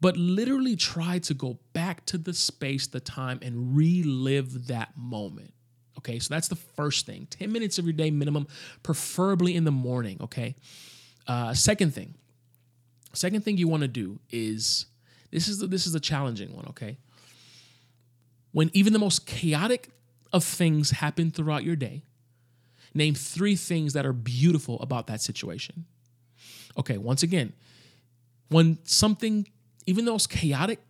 But 0.00 0.16
literally 0.16 0.76
try 0.76 1.18
to 1.20 1.34
go 1.34 1.58
back 1.72 2.04
to 2.06 2.18
the 2.18 2.34
space, 2.34 2.86
the 2.86 3.00
time, 3.00 3.38
and 3.42 3.76
relive 3.76 4.66
that 4.66 4.96
moment. 4.96 5.54
Okay, 5.98 6.18
so 6.18 6.32
that's 6.34 6.48
the 6.48 6.56
first 6.56 7.06
thing 7.06 7.26
10 7.30 7.50
minutes 7.50 7.78
of 7.78 7.86
your 7.86 7.94
day 7.94 8.10
minimum, 8.10 8.46
preferably 8.82 9.56
in 9.56 9.64
the 9.64 9.70
morning. 9.70 10.18
Okay, 10.20 10.54
uh, 11.26 11.54
second 11.54 11.94
thing, 11.94 12.14
second 13.12 13.42
thing 13.42 13.56
you 13.56 13.68
want 13.68 13.82
to 13.82 13.88
do 13.88 14.20
is 14.30 14.86
this 15.30 15.48
is 15.48 15.58
the, 15.58 15.66
this 15.66 15.86
is 15.86 15.94
a 15.94 16.00
challenging 16.00 16.54
one. 16.54 16.66
Okay, 16.68 16.98
when 18.52 18.70
even 18.74 18.92
the 18.92 18.98
most 18.98 19.26
chaotic 19.26 19.90
of 20.32 20.44
things 20.44 20.90
happen 20.90 21.30
throughout 21.30 21.64
your 21.64 21.76
day, 21.76 22.04
name 22.94 23.14
three 23.14 23.56
things 23.56 23.92
that 23.94 24.04
are 24.04 24.12
beautiful 24.12 24.80
about 24.80 25.06
that 25.06 25.20
situation. 25.20 25.86
Okay, 26.78 26.98
once 26.98 27.22
again, 27.22 27.52
when 28.48 28.78
something, 28.84 29.48
even 29.86 30.04
the 30.04 30.10
most 30.10 30.28
chaotic 30.30 30.80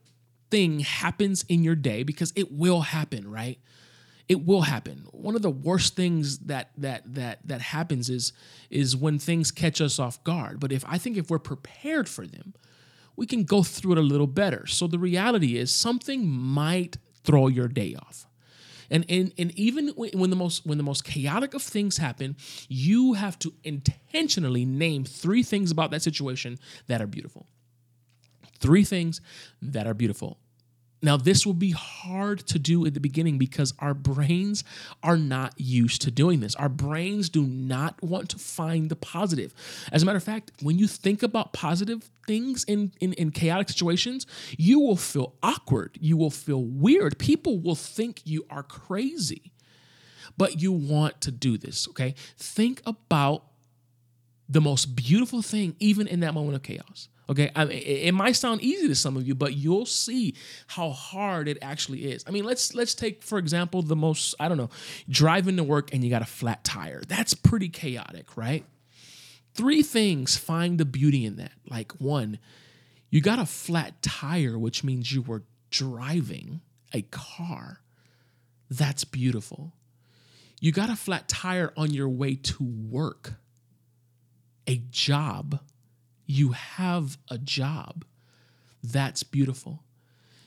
thing 0.51 0.81
happens 0.81 1.45
in 1.49 1.63
your 1.63 1.75
day, 1.75 2.03
because 2.03 2.33
it 2.37 2.53
will 2.53 2.81
happen, 2.81 3.31
right? 3.31 3.59
it 4.29 4.45
will 4.45 4.63
happen. 4.63 5.07
One 5.13 5.37
of 5.37 5.43
the 5.43 5.51
worst 5.51 5.95
things 5.95 6.39
that 6.41 6.71
that 6.79 7.03
that 7.15 7.47
that 7.47 7.61
happens 7.61 8.11
is 8.11 8.33
is 8.71 8.97
when 8.97 9.19
things 9.19 9.51
catch 9.51 9.81
us 9.81 9.99
off 9.99 10.23
guard. 10.25 10.59
But 10.59 10.73
if 10.73 10.85
I 10.87 10.99
think 10.99 11.17
if 11.17 11.31
we're 11.31 11.39
prepared 11.39 12.09
for 12.09 12.27
them, 12.27 12.55
we 13.15 13.27
can 13.27 13.45
go 13.45 13.63
through 13.63 13.93
it 13.93 13.99
a 13.99 14.03
little 14.03 14.27
better. 14.27 14.67
So 14.67 14.87
the 14.87 14.99
reality 14.99 15.57
is 15.57 15.73
something 15.73 16.27
might 16.27 16.99
throw 17.25 17.49
your 17.49 17.69
day 17.69 17.95
off. 17.95 18.27
And, 18.89 19.05
and, 19.09 19.33
and 19.37 19.51
even 19.59 19.89
when 19.89 20.31
the 20.31 20.37
most 20.37 20.65
when 20.65 20.79
the 20.79 20.85
most 20.85 21.05
chaotic 21.05 21.55
of 21.55 21.63
things 21.63 21.97
happen, 21.97 22.37
you 22.69 23.15
have 23.15 23.39
to 23.41 23.53
intentionally 23.65 24.65
name 24.65 25.05
three 25.05 25.43
things 25.43 25.71
about 25.71 25.91
that 25.91 26.03
situation 26.03 26.59
that 26.87 27.01
are 27.01 27.07
beautiful. 27.07 27.47
Three 28.61 28.85
things 28.85 29.21
that 29.63 29.87
are 29.87 29.95
beautiful. 29.95 30.39
Now, 31.03 31.17
this 31.17 31.45
will 31.45 31.55
be 31.55 31.73
hard 31.73 32.41
to 32.47 32.59
do 32.59 32.87
at 32.87 32.95
the 32.95 33.01
beginning 33.01 33.37
because 33.37 33.75
our 33.79 33.93
brains 33.93 34.65
are 35.03 35.19
not 35.19 35.55
used 35.57 36.03
to 36.03 36.11
doing 36.11 36.41
this. 36.41 36.55
Our 36.57 36.71
brains 36.71 37.29
do 37.29 37.43
not 37.43 38.03
want 38.03 38.31
to 38.31 38.39
find 38.39 38.89
the 38.89 38.97
positive. 38.97 39.55
As 39.93 40.03
a 40.03 40.07
matter 40.07 40.17
of 40.17 40.25
fact, 40.25 40.53
when 40.63 40.79
you 40.79 40.89
think 40.89 41.23
about 41.23 41.53
positive 41.53 42.11
things 42.27 42.65
in, 42.65 42.93
in, 42.99 43.13
in 43.13 43.31
chaotic 43.31 43.69
situations, 43.69 44.27
you 44.57 44.81
will 44.81 44.97
feel 44.97 45.35
awkward. 45.43 45.99
You 46.01 46.17
will 46.17 46.31
feel 46.31 46.65
weird. 46.65 47.19
People 47.19 47.59
will 47.59 47.75
think 47.75 48.23
you 48.25 48.47
are 48.49 48.63
crazy, 48.63 49.53
but 50.39 50.63
you 50.63 50.73
want 50.73 51.21
to 51.21 51.31
do 51.31 51.59
this, 51.59 51.87
okay? 51.91 52.15
Think 52.39 52.81
about 52.87 53.45
the 54.49 54.63
most 54.63 54.97
beautiful 54.97 55.43
thing, 55.43 55.77
even 55.79 56.07
in 56.07 56.21
that 56.21 56.33
moment 56.33 56.57
of 56.57 56.63
chaos. 56.63 57.09
Okay, 57.29 57.51
I 57.57 57.65
mean, 57.65 57.83
it 57.85 58.15
might 58.15 58.37
sound 58.37 58.63
easy 58.63 58.87
to 58.87 58.95
some 58.95 59.17
of 59.17 59.27
you, 59.27 59.35
but 59.35 59.55
you'll 59.55 59.87
see 59.87 60.35
how 60.69 60.91
hard 60.91 61.49
it 61.49 61.59
actually 61.61 62.05
is. 62.05 62.25
I 62.27 62.31
mean, 62.31 62.45
let's 62.45 62.73
let's 62.75 62.95
take 62.95 63.23
for 63.23 63.39
example 63.39 63.83
the 63.83 63.97
most 63.97 64.35
I 64.39 64.49
don't 64.49 64.57
know, 64.57 64.71
driving 65.09 65.57
to 65.57 65.65
work 65.65 65.93
and 65.93 66.05
you 66.05 66.11
got 66.11 66.23
a 66.23 66.27
flat 66.27 66.63
tire. 66.63 67.03
That's 67.09 67.35
pretty 67.35 67.69
chaotic, 67.69 68.37
right? 68.37 68.65
Three 69.55 69.83
things 69.83 70.37
find 70.37 70.79
the 70.79 70.85
beauty 70.85 71.25
in 71.25 71.37
that. 71.37 71.53
Like 71.69 71.93
one, 71.93 72.39
you 73.11 73.21
got 73.21 73.41
a 73.41 73.47
flat 73.47 74.03
tire, 74.03 74.59
which 74.59 74.85
means 74.85 75.11
you 75.11 75.23
were 75.23 75.43
driving 75.71 76.61
a 76.93 77.03
car. 77.03 77.81
That's 78.71 79.05
beautiful. 79.05 79.73
You 80.61 80.73
got 80.73 80.91
a 80.91 80.97
flat 80.97 81.29
tire 81.29 81.73
on 81.77 81.91
your 81.91 82.09
way 82.09 82.37
to 82.37 82.65
work, 82.65 83.35
a 84.67 84.77
job 84.91 85.61
you 86.27 86.53
have 86.53 87.19
a 87.31 87.39
job. 87.39 88.05
That's 88.83 89.23
beautiful. 89.23 89.83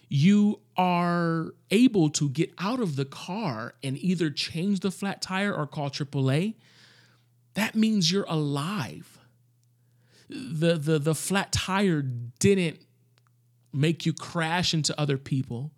You 0.08 0.60
are 0.76 1.54
able 1.72 2.10
to 2.12 2.30
get 2.30 2.52
out 2.58 2.80
of 2.80 2.96
the 2.96 3.06
car 3.06 3.76
and 3.84 3.98
either 3.98 4.30
change 4.30 4.80
the 4.80 4.92
flat 4.92 5.22
tire 5.22 5.54
or 5.54 5.68
call 5.68 5.90
AAA. 5.90 6.56
That 7.54 7.76
means 7.76 8.12
you're 8.12 8.26
alive. 8.28 9.20
The, 10.30 10.76
the, 10.76 11.00
the 11.00 11.16
flat 11.16 11.52
tire 11.52 12.02
didn't 12.02 12.80
make 13.72 14.06
you 14.06 14.14
crash 14.14 14.74
into 14.74 15.00
other 15.00 15.18
people. 15.18 15.72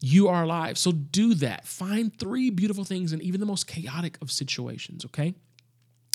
You 0.00 0.28
are 0.28 0.44
alive. 0.44 0.78
So 0.78 0.92
do 0.92 1.34
that. 1.34 1.66
Find 1.66 2.16
three 2.18 2.50
beautiful 2.50 2.84
things 2.84 3.12
in 3.12 3.20
even 3.20 3.40
the 3.40 3.46
most 3.46 3.66
chaotic 3.66 4.18
of 4.22 4.30
situations, 4.30 5.04
okay? 5.06 5.34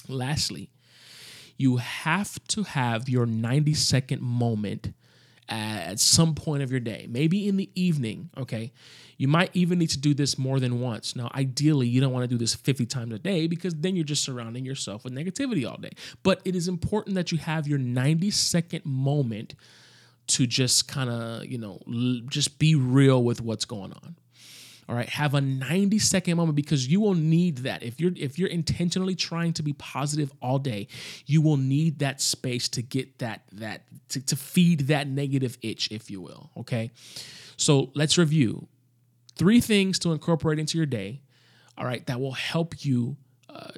Lastly, 0.08 0.70
you 1.58 1.78
have 1.78 2.40
to 2.50 2.64
have 2.64 3.08
your 3.10 3.26
90 3.26 3.74
second 3.74 4.22
moment 4.22 4.94
at 5.48 6.00
some 6.00 6.34
point 6.34 6.64
of 6.64 6.72
your 6.72 6.80
day, 6.80 7.08
maybe 7.10 7.48
in 7.48 7.58
the 7.58 7.70
evening, 7.76 8.30
okay? 8.38 8.72
You 9.18 9.28
might 9.28 9.52
even 9.54 9.80
need 9.80 9.92
to 9.92 10.00
do 10.00 10.14
this 10.14 10.38
more 10.38 10.60
than 10.60 10.82
once. 10.82 11.16
Now, 11.16 11.30
ideally, 11.36 11.88
you 11.88 12.02
don't 12.02 12.12
want 12.12 12.24
to 12.24 12.28
do 12.28 12.38
this 12.38 12.56
50 12.56 12.86
times 12.88 13.14
a 13.14 13.20
day 13.20 13.48
because 13.48 13.76
then 13.76 13.96
you're 13.96 14.06
just 14.06 14.24
surrounding 14.24 14.66
yourself 14.66 15.04
with 15.04 15.14
negativity 15.14 15.70
all 15.70 15.78
day. 15.78 15.92
But 16.24 16.42
it 16.46 16.56
is 16.56 16.68
important 16.68 17.16
that 17.16 17.32
you 17.32 17.38
have 17.38 17.68
your 17.68 17.78
90 17.78 18.32
second 18.32 18.86
moment 18.86 19.56
to 20.28 20.48
just 20.48 20.88
kind 20.88 21.10
of, 21.10 21.46
you 21.46 21.60
know, 21.60 21.80
just 22.28 22.58
be 22.58 22.76
real 22.76 23.24
with 23.24 23.40
what's 23.40 23.66
going 23.66 23.94
on. 23.94 24.16
All 24.88 24.96
right, 24.96 25.10
have 25.10 25.34
a 25.34 25.42
90 25.42 25.98
second 25.98 26.38
moment 26.38 26.56
because 26.56 26.88
you 26.88 27.02
will 27.02 27.16
need 27.16 27.60
that. 27.60 27.82
If 27.82 28.00
you're 28.00 28.12
if 28.16 28.38
you're 28.38 28.50
intentionally 28.50 29.16
trying 29.16 29.54
to 29.54 29.64
be 29.64 29.74
positive 29.74 30.32
all 30.42 30.60
day, 30.60 30.88
you 31.26 31.42
will 31.42 31.58
need 31.58 32.00
that 32.00 32.22
space 32.22 32.70
to 32.70 32.84
get 32.84 33.18
that 33.18 33.42
that 33.54 33.82
to, 34.10 34.22
to 34.22 34.36
feed 34.36 34.82
that 34.82 35.08
negative 35.08 35.58
itch, 35.64 35.92
if 35.92 36.12
you 36.12 36.22
will. 36.22 36.52
Okay. 36.58 36.92
So 37.58 37.90
let's 37.96 38.18
review 38.18 38.68
three 39.36 39.60
things 39.60 39.98
to 40.00 40.12
incorporate 40.12 40.60
into 40.60 40.78
your 40.78 40.86
day. 40.86 41.22
All 41.78 41.86
right, 41.86 42.06
that 42.06 42.22
will 42.22 42.34
help 42.34 42.86
you 42.86 43.18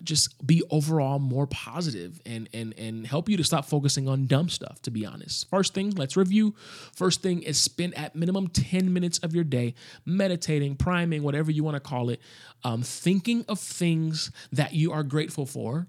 just 0.03 0.45
be 0.45 0.63
overall 0.69 1.19
more 1.19 1.47
positive 1.47 2.21
and 2.25 2.49
and 2.53 2.73
and 2.77 3.05
help 3.05 3.29
you 3.29 3.37
to 3.37 3.43
stop 3.43 3.65
focusing 3.65 4.07
on 4.07 4.25
dumb 4.25 4.49
stuff 4.49 4.81
to 4.81 4.91
be 4.91 5.05
honest. 5.05 5.49
First 5.49 5.73
thing 5.73 5.91
let's 5.91 6.15
review. 6.15 6.55
First 6.93 7.21
thing 7.21 7.41
is 7.41 7.59
spend 7.59 7.97
at 7.97 8.15
minimum 8.15 8.47
10 8.47 8.93
minutes 8.93 9.19
of 9.19 9.35
your 9.35 9.43
day 9.43 9.73
meditating 10.05 10.75
priming 10.75 11.23
whatever 11.23 11.51
you 11.51 11.63
want 11.63 11.75
to 11.75 11.79
call 11.79 12.09
it 12.09 12.21
um, 12.63 12.81
thinking 12.81 13.45
of 13.47 13.59
things 13.59 14.31
that 14.51 14.73
you 14.73 14.91
are 14.91 15.03
grateful 15.03 15.45
for 15.45 15.87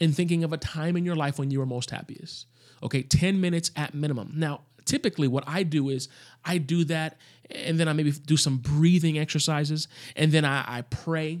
and 0.00 0.14
thinking 0.14 0.44
of 0.44 0.52
a 0.52 0.56
time 0.56 0.96
in 0.96 1.04
your 1.04 1.16
life 1.16 1.38
when 1.38 1.50
you 1.50 1.58
were 1.58 1.66
most 1.66 1.90
happiest. 1.90 2.46
Okay 2.82 3.02
10 3.02 3.40
minutes 3.40 3.70
at 3.76 3.94
minimum. 3.94 4.32
Now 4.34 4.62
typically 4.84 5.28
what 5.28 5.44
I 5.46 5.64
do 5.64 5.90
is 5.90 6.08
I 6.44 6.58
do 6.58 6.84
that 6.84 7.18
and 7.50 7.78
then 7.78 7.88
I 7.88 7.92
maybe 7.92 8.12
do 8.12 8.36
some 8.36 8.58
breathing 8.58 9.18
exercises 9.18 9.86
and 10.16 10.32
then 10.32 10.44
I, 10.44 10.78
I 10.78 10.82
pray 10.82 11.40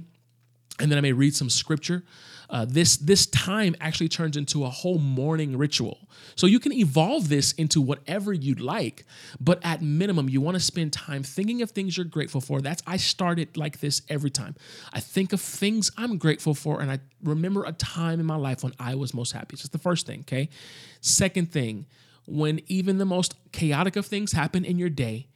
and 0.78 0.90
then 0.90 0.98
I 0.98 1.00
may 1.00 1.12
read 1.12 1.34
some 1.34 1.50
scripture. 1.50 2.04
Uh, 2.50 2.64
this 2.66 2.96
this 2.96 3.26
time 3.26 3.76
actually 3.78 4.08
turns 4.08 4.34
into 4.36 4.64
a 4.64 4.70
whole 4.70 4.98
morning 4.98 5.58
ritual. 5.58 5.98
So 6.34 6.46
you 6.46 6.58
can 6.58 6.72
evolve 6.72 7.28
this 7.28 7.52
into 7.52 7.80
whatever 7.80 8.32
you'd 8.32 8.60
like, 8.60 9.04
but 9.38 9.58
at 9.62 9.82
minimum, 9.82 10.30
you 10.30 10.40
want 10.40 10.54
to 10.54 10.60
spend 10.60 10.92
time 10.92 11.22
thinking 11.22 11.60
of 11.60 11.72
things 11.72 11.96
you're 11.96 12.06
grateful 12.06 12.40
for. 12.40 12.62
That's 12.62 12.82
I 12.86 12.96
started 12.96 13.56
like 13.56 13.80
this 13.80 14.00
every 14.08 14.30
time. 14.30 14.54
I 14.92 15.00
think 15.00 15.34
of 15.34 15.42
things 15.42 15.90
I'm 15.98 16.16
grateful 16.16 16.54
for, 16.54 16.80
and 16.80 16.90
I 16.90 17.00
remember 17.22 17.64
a 17.64 17.72
time 17.72 18.18
in 18.18 18.24
my 18.24 18.36
life 18.36 18.62
when 18.62 18.72
I 18.78 18.94
was 18.94 19.12
most 19.12 19.32
happy. 19.32 19.56
That's 19.56 19.68
the 19.68 19.78
first 19.78 20.06
thing. 20.06 20.20
Okay. 20.20 20.48
Second 21.02 21.52
thing, 21.52 21.84
when 22.26 22.60
even 22.66 22.96
the 22.96 23.04
most 23.04 23.34
chaotic 23.52 23.96
of 23.96 24.06
things 24.06 24.32
happen 24.32 24.64
in 24.64 24.78
your 24.78 24.90
day, 24.90 25.26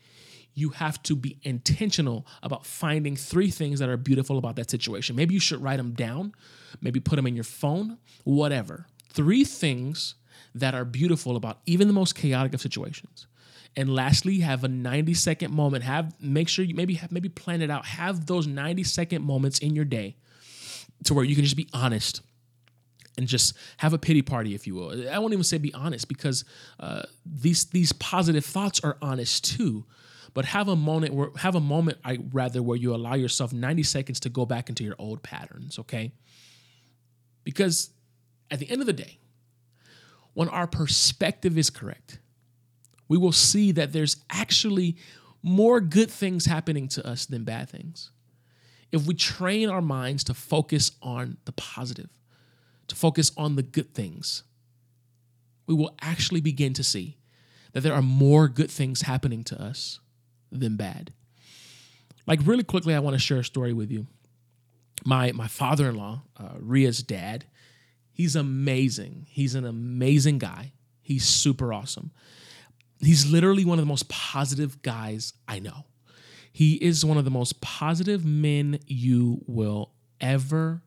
you 0.55 0.71
have 0.71 1.03
to 1.05 1.17
be 1.17 1.38
intentional 1.43 2.27
about 2.43 2.67
finding 2.67 3.17
three 3.17 3.51
things 3.51 3.79
that 3.79 3.88
are 3.88 3.97
beautiful 3.97 4.38
about 4.38 4.57
that 4.57 4.71
situation. 4.71 5.17
Maybe 5.17 5.35
you 5.35 5.41
should 5.41 5.62
write 5.62 5.79
them 5.79 5.93
down, 5.93 6.35
maybe 6.81 7.01
put 7.01 7.17
them 7.17 7.27
in 7.27 7.35
your 7.35 7.45
phone, 7.45 7.99
whatever. 8.25 8.87
Three 9.11 9.45
things 9.45 10.15
that 10.55 10.75
are 10.75 10.85
beautiful 10.85 11.37
about 11.37 11.61
even 11.67 11.87
the 11.87 11.95
most 11.95 12.15
chaotic 12.15 12.55
of 12.55 12.61
situations. 12.61 13.27
And 13.75 13.95
lastly, 13.95 14.41
have 14.41 14.65
a 14.65 14.69
90 14.69 15.15
second 15.15 15.53
moment. 15.53 15.85
Have 15.85 16.15
make 16.21 16.49
sure 16.49 16.65
you 16.65 16.75
maybe 16.75 16.95
have 16.95 17.11
maybe 17.11 17.31
plan 17.31 17.62
it 17.62 17.71
out. 17.71 17.87
Have 17.87 18.27
those 18.27 18.47
90 18.47 18.85
second 18.85 19.23
moments 19.23 19.59
in 19.61 19.75
your 19.75 19.87
day 19.87 20.17
to 21.05 21.15
where 21.15 21.25
you 21.25 21.35
can 21.35 21.45
just 21.45 21.57
be 21.57 21.69
honest 21.73 22.21
and 23.17 23.27
just 23.27 23.57
have 23.79 23.93
a 23.93 23.99
pity 23.99 24.21
party, 24.21 24.55
if 24.55 24.67
you 24.67 24.75
will. 24.75 25.09
I 25.09 25.19
won't 25.19 25.33
even 25.33 25.45
say 25.45 25.59
be 25.59 25.73
honest 25.73 26.09
because 26.09 26.45
uh, 26.81 27.03
these 27.25 27.65
these 27.67 27.93
positive 27.93 28.45
thoughts 28.45 28.81
are 28.81 28.99
honest 29.01 29.45
too 29.57 29.87
but 30.35 30.45
have 30.47 30.68
a 30.68 30.77
moment 30.77 31.14
where 31.14 31.31
have 31.37 31.55
a 31.55 31.61
moment 31.61 31.99
I 32.05 32.18
rather 32.33 32.62
where 32.62 32.77
you 32.77 32.95
allow 32.95 33.14
yourself 33.14 33.53
90 33.53 33.83
seconds 33.83 34.21
to 34.21 34.29
go 34.29 34.47
back 34.47 34.68
into 34.68 34.85
your 34.85 34.97
old 34.99 35.23
patterns, 35.23 35.79
okay? 35.79 36.12
Because 37.45 37.90
at 38.51 38.59
the 38.59 38.71
end 38.71 38.81
of 38.81 38.87
the 38.87 38.92
day, 38.92 39.18
when 40.35 40.49
our 40.49 40.66
perspective 40.66 41.59
is 41.59 41.71
correct, 41.71 42.18
we 43.09 43.18
will 43.18 43.33
see 43.33 43.73
that 43.73 43.92
there's 43.92 44.16
actually 44.31 44.97
more 45.42 45.81
good 45.81 46.11
things 46.11 46.47
happening 46.47 46.88
to 46.88 47.07
us 47.07 47.27
than 47.27 47.45
bad 47.45 47.68
things. 47.68 48.11
If 48.90 49.07
we 49.07 49.14
train 49.14 49.68
our 49.68 49.83
minds 49.83 50.25
to 50.25 50.35
focus 50.35 50.92
on 51.03 51.38
the 51.45 51.53
positive, 51.53 52.11
to 52.88 52.95
focus 52.95 53.33
on 53.37 53.57
the 53.57 53.62
good 53.62 53.95
things, 53.95 54.45
we 55.66 55.75
will 55.75 55.95
actually 56.01 56.40
begin 56.40 56.73
to 56.75 56.83
see 56.83 57.16
that 57.73 57.81
there 57.81 57.95
are 57.95 58.03
more 58.03 58.49
good 58.49 58.71
things 58.71 59.03
happening 59.03 59.45
to 59.45 59.61
us 59.61 60.01
than 60.53 60.77
bad. 60.77 61.12
Like 62.27 62.41
really 62.45 62.65
quickly, 62.65 62.95
I 62.95 63.01
want 63.01 63.15
to 63.15 63.21
share 63.21 63.41
a 63.41 63.45
story 63.45 63.73
with 63.73 63.91
you. 63.91 64.07
My 65.05 65.33
my 65.33 65.49
father-in-law, 65.49 66.23
uh, 66.38 66.49
Ria's 66.61 67.03
dad, 67.03 67.47
he's 68.12 68.37
amazing. 68.37 69.27
He's 69.29 69.55
an 69.55 69.65
amazing 69.65 70.38
guy. 70.38 70.73
He's 71.01 71.27
super 71.27 71.73
awesome. 71.73 72.12
He's 73.01 73.31
literally 73.31 73.65
one 73.65 73.79
of 73.79 73.85
the 73.85 73.88
most 73.88 74.09
positive 74.09 74.81
guys 74.83 75.33
I 75.49 75.59
know. 75.59 75.87
He 76.53 76.75
is 76.75 77.05
one 77.05 77.19
of 77.19 77.25
the 77.25 77.31
most 77.31 77.61
positive 77.61 78.25
men 78.25 78.79
you 78.87 79.43
will 79.47 79.91
ever 80.21 80.83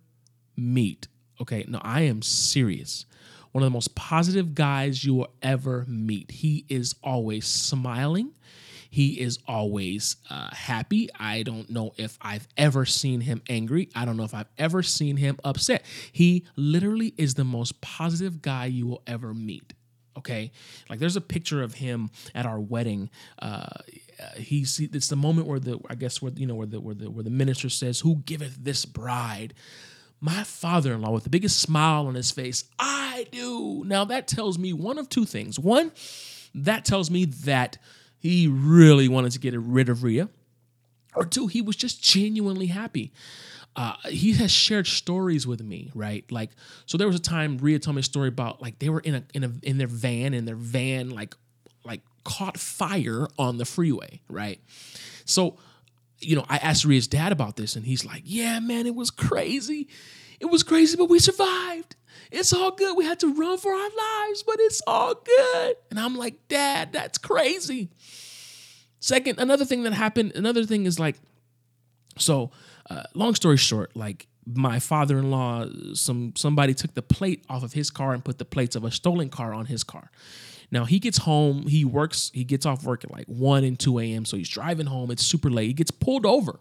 meet. 0.56 1.08
Okay, 1.42 1.66
no, 1.68 1.80
I 1.82 2.02
am 2.02 2.22
serious. 2.22 3.06
One 3.52 3.64
of 3.64 3.68
the 3.68 3.74
most 3.74 3.96
positive 3.96 4.54
guys 4.54 5.04
you 5.04 5.16
will 5.16 5.34
ever 5.42 5.86
meet. 5.88 6.32
He 6.32 6.66
is 6.70 6.96
always 7.04 7.46
smiling. 7.46 8.32
He 8.96 9.20
is 9.20 9.40
always 9.46 10.16
uh, 10.30 10.56
happy. 10.56 11.10
I 11.20 11.44
don't 11.44 11.70
know 11.70 11.92
if 11.98 12.18
I've 12.22 12.48
ever 12.56 12.86
seen 12.86 13.20
him 13.20 13.42
angry. 13.50 13.90
I 13.94 14.06
don't 14.06 14.16
know 14.16 14.24
if 14.24 14.34
I've 14.34 14.48
ever 14.58 14.82
seen 14.84 15.18
him 15.18 15.38
upset. 15.44 15.84
He 16.14 16.46
literally 16.56 17.14
is 17.18 17.34
the 17.34 17.44
most 17.44 17.82
positive 17.82 18.42
guy 18.42 18.68
you 18.68 18.88
will 18.88 19.02
ever 19.06 19.34
meet 19.34 19.74
okay 20.18 20.50
like 20.90 20.98
there's 21.00 21.18
a 21.18 21.22
picture 21.22 21.62
of 21.62 21.74
him 21.74 22.10
at 22.34 22.46
our 22.46 22.58
wedding 22.58 23.10
uh 23.40 23.68
he's 24.38 24.80
it's 24.80 25.10
the 25.10 25.16
moment 25.18 25.46
where 25.46 25.60
the 25.60 25.78
i 25.90 25.96
guess 25.96 26.22
where 26.22 26.32
you 26.38 26.48
know 26.48 26.56
where 26.56 26.66
the 26.66 26.80
where 26.80 26.96
the 26.96 27.12
where 27.12 27.24
the 27.24 27.30
minister 27.30 27.68
says 27.68 28.00
who 28.00 28.16
giveth 28.26 28.56
this 28.64 28.86
bride 28.86 29.54
my 30.22 30.42
father-in-law 30.46 31.12
with 31.12 31.26
the 31.26 31.30
biggest 31.30 31.60
smile 31.60 32.08
on 32.08 32.16
his 32.16 32.32
face 32.32 32.64
i 32.80 33.28
do 33.30 33.84
now 33.86 34.06
that 34.06 34.26
tells 34.26 34.58
me 34.58 34.72
one 34.72 34.98
of 34.98 35.10
two 35.10 35.26
things 35.26 35.60
one 35.60 35.92
that 36.54 36.86
tells 36.86 37.12
me 37.12 37.26
that 37.26 37.78
he 38.26 38.48
really 38.48 39.08
wanted 39.08 39.32
to 39.32 39.40
get 39.40 39.54
rid 39.58 39.90
of 39.90 40.04
Ria 40.04 40.30
or 41.16 41.26
two 41.26 41.48
he 41.48 41.62
was 41.62 41.76
just 41.76 42.04
genuinely 42.04 42.68
happy 42.68 43.12
uh, 43.76 43.94
he 44.08 44.32
has 44.34 44.52
shared 44.52 44.88
stories 44.88 45.46
with 45.46 45.62
me, 45.62 45.92
right? 45.94 46.30
Like, 46.32 46.52
so 46.86 46.98
there 46.98 47.08
was 47.08 47.18
a 47.18 47.22
time 47.22 47.58
Ria 47.58 47.78
told 47.78 47.96
me 47.96 48.00
a 48.00 48.04
story 48.04 48.30
about 48.30 48.62
like 48.62 48.80
they 48.80 48.90
were 48.90 49.02
in 49.02 49.16
a 49.16 49.24
in 49.34 49.44
a 49.44 49.52
in 49.64 49.78
their 49.78 49.88
van, 49.88 50.34
and 50.34 50.48
their 50.48 50.56
van 50.56 51.10
like 51.10 51.36
like 51.84 52.02
caught 52.24 52.58
fire 52.58 53.28
on 53.38 53.58
the 53.58 53.66
freeway, 53.66 54.22
right? 54.30 54.62
So, 55.26 55.58
you 56.20 56.38
know, 56.38 56.46
I 56.48 56.58
asked 56.58 56.86
Ria's 56.86 57.08
dad 57.08 57.34
about 57.34 57.58
this, 57.58 57.76
and 57.76 57.86
he's 57.86 58.06
like, 58.06 58.22
"Yeah, 58.24 58.62
man, 58.62 58.88
it 58.88 58.96
was 58.96 59.12
crazy. 59.12 59.90
It 60.40 60.48
was 60.48 60.64
crazy, 60.64 60.98
but 60.98 61.10
we 61.10 61.20
survived. 61.20 61.96
It's 62.32 62.52
all 62.54 62.72
good. 62.72 62.98
We 62.98 63.06
had 63.06 63.20
to 63.22 63.34
run 63.34 63.58
for 63.58 63.72
our 63.72 63.90
lives, 64.28 64.44
but 64.44 64.58
it's 64.60 64.82
all 64.88 65.16
good." 65.16 65.76
And 65.90 66.00
I'm 66.00 66.16
like, 66.16 66.48
"Dad, 66.48 66.94
that's 66.94 67.18
crazy." 67.18 67.90
Second, 69.00 69.40
another 69.40 69.66
thing 69.66 69.84
that 69.84 69.94
happened, 69.94 70.32
another 70.36 70.66
thing 70.66 70.88
is 70.88 71.00
like, 71.00 71.16
so 72.18 72.50
uh, 72.90 73.04
long 73.14 73.36
story 73.36 73.58
short, 73.58 73.96
like 73.96 74.28
my 74.46 74.80
father-in-law, 74.80 75.68
some 75.94 76.34
somebody 76.36 76.74
took 76.74 76.94
the 76.94 77.02
plate 77.02 77.44
off 77.50 77.64
of 77.64 77.74
his 77.74 77.90
car 77.90 78.14
and 78.14 78.24
put 78.24 78.38
the 78.38 78.46
plates 78.46 78.76
of 78.76 78.84
a 78.84 78.92
stolen 78.92 79.30
car 79.30 79.54
on 79.54 79.68
his 79.68 79.84
car. 79.84 80.12
Now 80.72 80.86
he 80.86 81.00
gets 81.00 81.20
home, 81.20 81.68
he 81.68 81.86
works, 81.86 82.32
he 82.34 82.44
gets 82.44 82.66
off 82.66 82.84
work 82.84 83.04
at 83.04 83.12
like 83.12 83.28
1 83.28 83.64
and 83.64 83.78
2 83.78 84.00
a.m. 84.00 84.26
So 84.26 84.38
he's 84.38 84.50
driving 84.50 84.88
home, 84.88 85.12
it's 85.12 85.24
super 85.24 85.50
late. 85.50 85.68
He 85.68 85.74
gets 85.74 85.92
pulled 85.92 86.26
over. 86.26 86.60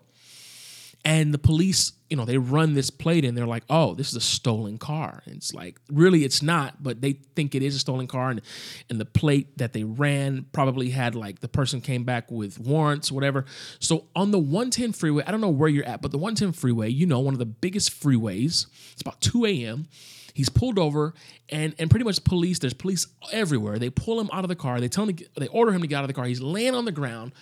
And 1.07 1.35
the 1.35 1.39
police, 1.39 1.93
you 2.09 2.17
know, 2.17 2.25
they 2.25 2.39
run 2.39 2.73
this 2.73 2.89
plate 2.89 3.27
and 3.27 3.37
they're 3.37 3.47
like, 3.47 3.65
oh, 3.69 3.95
this 3.95 4.09
is 4.09 4.17
a 4.17 4.21
stolen 4.21 4.79
car. 4.79 5.23
And 5.27 5.37
it's 5.37 5.53
like, 5.53 5.79
really, 5.91 6.25
it's 6.25 6.43
not, 6.43 6.83
but 6.83 7.03
they 7.03 7.13
think 7.37 7.55
it 7.55 7.63
is 7.63 7.77
a 7.77 7.79
stolen 7.79 8.07
car. 8.07 8.31
And, 8.31 8.41
and 8.89 8.99
the 8.99 9.05
plate 9.05 9.59
that 9.59 9.75
they 9.75 9.85
ran 9.85 10.47
probably 10.53 10.91
had 10.91 11.15
like 11.15 11.41
the 11.41 11.49
person 11.49 11.83
came 11.83 12.05
back 12.05 12.31
with 12.31 12.59
warrants, 12.59 13.13
whatever. 13.13 13.45
So 13.81 14.07
on 14.17 14.31
the 14.31 14.39
110 14.39 14.93
freeway, 14.93 15.25
I 15.27 15.31
don't 15.31 15.43
know 15.43 15.51
where 15.51 15.69
you're 15.69 15.85
at, 15.85 16.01
but 16.01 16.11
the 16.11 16.19
110 16.19 16.53
freeway, 16.59 16.89
you 16.89 17.05
know, 17.05 17.21
one 17.21 17.35
of 17.35 17.39
the 17.39 17.45
biggest 17.45 17.91
freeways, 17.91 18.67
it's 18.93 19.03
about 19.03 19.21
2 19.21 19.45
a.m. 19.45 19.89
He's 20.33 20.49
pulled 20.49 20.79
over 20.79 21.15
and 21.51 21.75
and 21.79 21.91
pretty 21.91 22.05
much 22.05 22.25
police, 22.25 22.59
there's 22.59 22.75
police 22.75 23.07
everywhere. 23.31 23.79
They 23.79 23.91
pull 23.91 24.19
him 24.19 24.31
out 24.33 24.45
of 24.45 24.49
the 24.49 24.57
car. 24.57 24.81
They 24.81 24.89
tell 24.89 25.05
him, 25.09 25.15
to, 25.15 25.27
they 25.37 25.49
order 25.49 25.71
him 25.71 25.83
to 25.83 25.87
get 25.87 25.97
out 25.97 26.05
of 26.05 26.09
the 26.09 26.15
car. 26.15 26.25
He's 26.25 26.41
laying 26.41 26.75
on 26.75 26.87
the 26.87 26.93
ground 26.93 27.33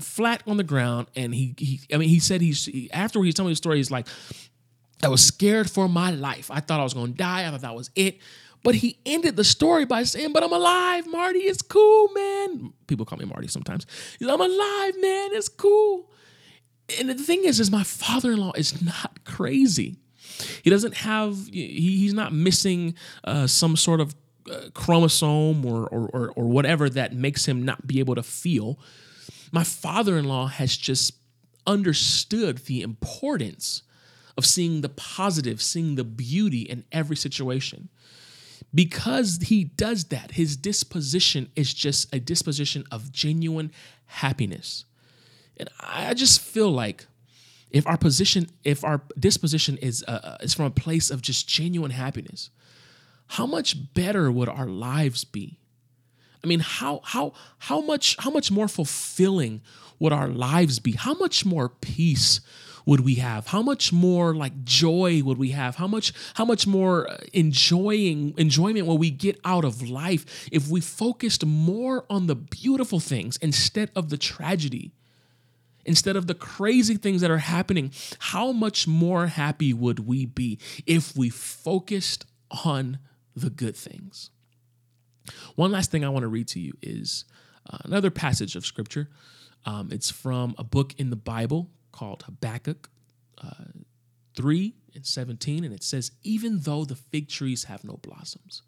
flat 0.00 0.42
on 0.46 0.56
the 0.56 0.64
ground, 0.64 1.08
and 1.16 1.34
he, 1.34 1.54
he 1.58 1.80
I 1.92 1.96
mean, 1.96 2.08
he 2.08 2.20
said 2.20 2.40
he's 2.40 2.66
he, 2.66 2.90
after 2.92 3.22
he's 3.22 3.34
telling 3.34 3.48
me 3.48 3.52
the 3.52 3.56
story, 3.56 3.76
he's 3.78 3.90
like, 3.90 4.06
I 5.02 5.08
was 5.08 5.24
scared 5.24 5.70
for 5.70 5.88
my 5.88 6.10
life. 6.10 6.50
I 6.50 6.60
thought 6.60 6.80
I 6.80 6.84
was 6.84 6.94
gonna 6.94 7.12
die. 7.12 7.46
I 7.46 7.50
thought 7.50 7.62
that 7.62 7.74
was 7.74 7.90
it. 7.94 8.18
But 8.62 8.76
he 8.76 8.98
ended 9.04 9.36
the 9.36 9.44
story 9.44 9.84
by 9.84 10.04
saying, 10.04 10.32
But 10.32 10.44
I'm 10.44 10.52
alive, 10.52 11.06
Marty. 11.06 11.40
It's 11.40 11.62
cool, 11.62 12.08
man. 12.14 12.72
People 12.86 13.04
call 13.04 13.18
me 13.18 13.24
Marty 13.24 13.48
sometimes. 13.48 13.86
He's 14.18 14.28
I'm 14.28 14.40
alive, 14.40 14.94
man. 15.00 15.30
It's 15.32 15.48
cool. 15.48 16.10
And 16.98 17.08
the 17.08 17.14
thing 17.14 17.44
is, 17.44 17.58
is 17.58 17.70
my 17.70 17.82
father-in-law 17.82 18.52
is 18.56 18.82
not 18.82 19.24
crazy. 19.24 19.96
He 20.62 20.70
doesn't 20.70 20.94
have, 20.94 21.48
he, 21.52 21.98
he's 21.98 22.14
not 22.14 22.32
missing 22.32 22.94
uh, 23.24 23.46
some 23.46 23.76
sort 23.76 24.00
of 24.00 24.14
uh, 24.50 24.70
chromosome 24.74 25.64
or, 25.64 25.86
or, 25.88 26.08
or, 26.12 26.32
or 26.36 26.44
whatever 26.46 26.88
that 26.90 27.14
makes 27.14 27.46
him 27.46 27.64
not 27.64 27.86
be 27.86 28.00
able 28.00 28.14
to 28.14 28.22
feel. 28.22 28.78
My 29.52 29.64
father 29.64 30.18
in 30.18 30.24
law 30.24 30.46
has 30.46 30.76
just 30.76 31.12
understood 31.66 32.58
the 32.58 32.80
importance 32.82 33.82
of 34.36 34.46
seeing 34.46 34.80
the 34.80 34.88
positive, 34.88 35.60
seeing 35.60 35.94
the 35.94 36.04
beauty 36.04 36.62
in 36.62 36.84
every 36.90 37.16
situation. 37.16 37.90
Because 38.74 39.38
he 39.42 39.64
does 39.64 40.04
that, 40.06 40.32
his 40.32 40.56
disposition 40.56 41.50
is 41.54 41.74
just 41.74 42.12
a 42.14 42.18
disposition 42.18 42.84
of 42.90 43.12
genuine 43.12 43.70
happiness. 44.06 44.86
And 45.58 45.68
I 45.78 46.14
just 46.14 46.40
feel 46.40 46.70
like 46.70 47.06
if 47.70 47.86
our 47.86 47.98
position, 47.98 48.48
if 48.64 48.84
our 48.84 49.02
disposition 49.18 49.76
is 49.78 50.02
uh, 50.04 50.38
is 50.40 50.54
from 50.54 50.66
a 50.66 50.70
place 50.70 51.10
of 51.10 51.20
just 51.20 51.46
genuine 51.46 51.90
happiness, 51.90 52.50
how 53.28 53.46
much 53.46 53.94
better 53.94 54.32
would 54.32 54.48
our 54.48 54.66
lives 54.66 55.24
be? 55.24 55.58
I 56.44 56.46
mean, 56.46 56.60
how 56.60 57.00
how 57.04 57.32
how 57.58 57.80
much 57.80 58.16
how 58.18 58.30
much 58.30 58.50
more 58.50 58.68
fulfilling 58.68 59.62
would 59.98 60.12
our 60.12 60.28
lives 60.28 60.78
be? 60.78 60.92
How 60.92 61.14
much 61.14 61.44
more 61.44 61.68
peace 61.68 62.40
would 62.84 63.00
we 63.00 63.16
have? 63.16 63.48
How 63.48 63.62
much 63.62 63.92
more 63.92 64.34
like 64.34 64.64
joy 64.64 65.22
would 65.22 65.38
we 65.38 65.50
have? 65.50 65.76
How 65.76 65.86
much 65.86 66.12
how 66.34 66.44
much 66.44 66.66
more 66.66 67.08
uh, 67.08 67.18
enjoying 67.32 68.34
enjoyment 68.36 68.86
will 68.86 68.98
we 68.98 69.10
get 69.10 69.38
out 69.44 69.64
of 69.64 69.88
life 69.88 70.48
if 70.50 70.68
we 70.68 70.80
focused 70.80 71.46
more 71.46 72.04
on 72.10 72.26
the 72.26 72.34
beautiful 72.34 73.00
things 73.00 73.36
instead 73.38 73.90
of 73.94 74.10
the 74.10 74.18
tragedy? 74.18 74.92
Instead 75.84 76.14
of 76.14 76.28
the 76.28 76.34
crazy 76.34 76.96
things 76.96 77.22
that 77.22 77.30
are 77.30 77.38
happening, 77.38 77.90
how 78.20 78.52
much 78.52 78.86
more 78.86 79.26
happy 79.26 79.72
would 79.72 80.06
we 80.06 80.24
be 80.24 80.56
if 80.86 81.16
we 81.16 81.28
focused 81.28 82.24
on 82.64 83.00
the 83.34 83.50
good 83.50 83.76
things? 83.76 84.30
One 85.54 85.70
last 85.70 85.90
thing 85.90 86.04
I 86.04 86.08
want 86.08 86.22
to 86.22 86.28
read 86.28 86.48
to 86.48 86.60
you 86.60 86.72
is 86.82 87.24
uh, 87.70 87.78
another 87.84 88.10
passage 88.10 88.56
of 88.56 88.66
scripture. 88.66 89.08
Um, 89.64 89.90
it's 89.92 90.10
from 90.10 90.54
a 90.58 90.64
book 90.64 90.94
in 90.98 91.10
the 91.10 91.16
Bible 91.16 91.70
called 91.92 92.24
Habakkuk 92.24 92.90
uh, 93.42 93.64
3 94.34 94.74
and 94.94 95.06
17. 95.06 95.64
And 95.64 95.74
it 95.74 95.82
says, 95.82 96.12
Even 96.22 96.60
though 96.60 96.84
the 96.84 96.96
fig 96.96 97.28
trees 97.28 97.64
have 97.64 97.84
no 97.84 97.98
blossoms, 98.02 98.62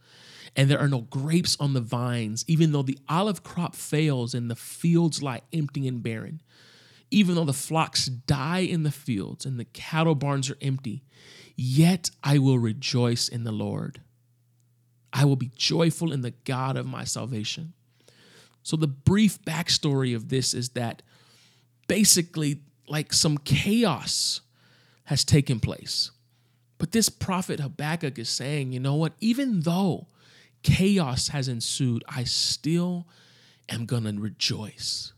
and 0.56 0.70
there 0.70 0.78
are 0.78 0.88
no 0.88 1.02
grapes 1.02 1.56
on 1.58 1.74
the 1.74 1.80
vines, 1.80 2.44
even 2.46 2.72
though 2.72 2.82
the 2.82 2.98
olive 3.08 3.42
crop 3.42 3.74
fails 3.74 4.34
and 4.34 4.50
the 4.50 4.56
fields 4.56 5.22
lie 5.22 5.40
empty 5.52 5.88
and 5.88 6.02
barren, 6.02 6.40
even 7.10 7.34
though 7.34 7.44
the 7.44 7.52
flocks 7.52 8.06
die 8.06 8.60
in 8.60 8.82
the 8.82 8.90
fields 8.90 9.44
and 9.44 9.58
the 9.58 9.64
cattle 9.64 10.14
barns 10.14 10.50
are 10.50 10.58
empty, 10.60 11.04
yet 11.56 12.10
I 12.22 12.38
will 12.38 12.58
rejoice 12.58 13.28
in 13.28 13.44
the 13.44 13.52
Lord. 13.52 14.00
I 15.14 15.24
will 15.24 15.36
be 15.36 15.52
joyful 15.56 16.12
in 16.12 16.22
the 16.22 16.32
God 16.44 16.76
of 16.76 16.86
my 16.86 17.04
salvation. 17.04 17.72
So, 18.64 18.76
the 18.76 18.88
brief 18.88 19.40
backstory 19.42 20.14
of 20.14 20.28
this 20.28 20.52
is 20.52 20.70
that 20.70 21.02
basically, 21.86 22.60
like 22.88 23.12
some 23.12 23.38
chaos 23.38 24.40
has 25.04 25.24
taken 25.24 25.60
place. 25.60 26.10
But 26.78 26.92
this 26.92 27.08
prophet 27.08 27.60
Habakkuk 27.60 28.18
is 28.18 28.28
saying, 28.28 28.72
you 28.72 28.80
know 28.80 28.96
what? 28.96 29.12
Even 29.20 29.60
though 29.60 30.08
chaos 30.62 31.28
has 31.28 31.46
ensued, 31.46 32.02
I 32.08 32.24
still 32.24 33.06
am 33.68 33.86
going 33.86 34.04
to 34.04 34.20
rejoice. 34.20 35.12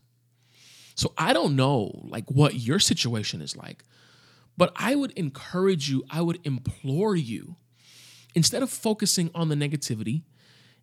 So 0.95 1.13
I 1.17 1.33
don't 1.33 1.55
know 1.55 2.03
like 2.03 2.29
what 2.29 2.55
your 2.55 2.79
situation 2.79 3.41
is 3.41 3.55
like, 3.55 3.83
but 4.55 4.71
I 4.75 4.95
would 4.95 5.11
encourage 5.13 5.89
you, 5.89 6.03
I 6.09 6.21
would 6.21 6.39
implore 6.43 7.15
you, 7.15 7.55
instead 8.37 8.61
of 8.61 8.69
focusing 8.69 9.31
on 9.33 9.49
the 9.49 9.55
negativity, 9.55 10.21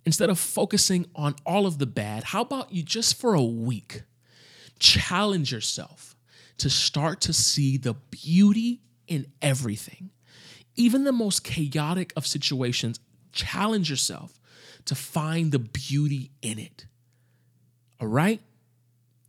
instead 0.04 0.28
of 0.28 0.40
focusing 0.40 1.06
on 1.14 1.36
all 1.46 1.66
of 1.66 1.78
the 1.78 1.86
bad, 1.86 2.24
how 2.24 2.42
about 2.42 2.72
you 2.72 2.82
just 2.82 3.16
for 3.16 3.32
a 3.34 3.42
week 3.44 4.02
challenge 4.80 5.52
yourself 5.52 6.16
to 6.58 6.68
start 6.68 7.20
to 7.20 7.32
see 7.32 7.76
the 7.76 7.94
beauty 7.94 8.80
in 9.06 9.24
everything? 9.40 10.10
Even 10.74 11.04
the 11.04 11.12
most 11.12 11.44
chaotic 11.44 12.12
of 12.16 12.26
situations, 12.26 12.98
challenge 13.30 13.88
yourself 13.88 14.40
to 14.86 14.96
find 14.96 15.52
the 15.52 15.60
beauty 15.60 16.32
in 16.42 16.58
it. 16.58 16.86
All 18.00 18.08
right? 18.08 18.40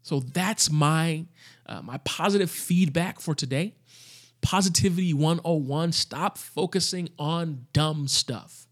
So 0.02 0.20
that's 0.20 0.72
my 0.72 1.26
uh, 1.68 1.84
my 1.84 2.00
positive 2.00 2.50
feedback 2.50 3.20
for 3.20 3.36
today. 3.36 3.76
Positivity 4.46 5.12
101, 5.12 5.92
stop 5.92 6.38
focusing 6.38 7.10
on 7.18 7.66
dumb 7.74 8.08
stuff. 8.08 8.68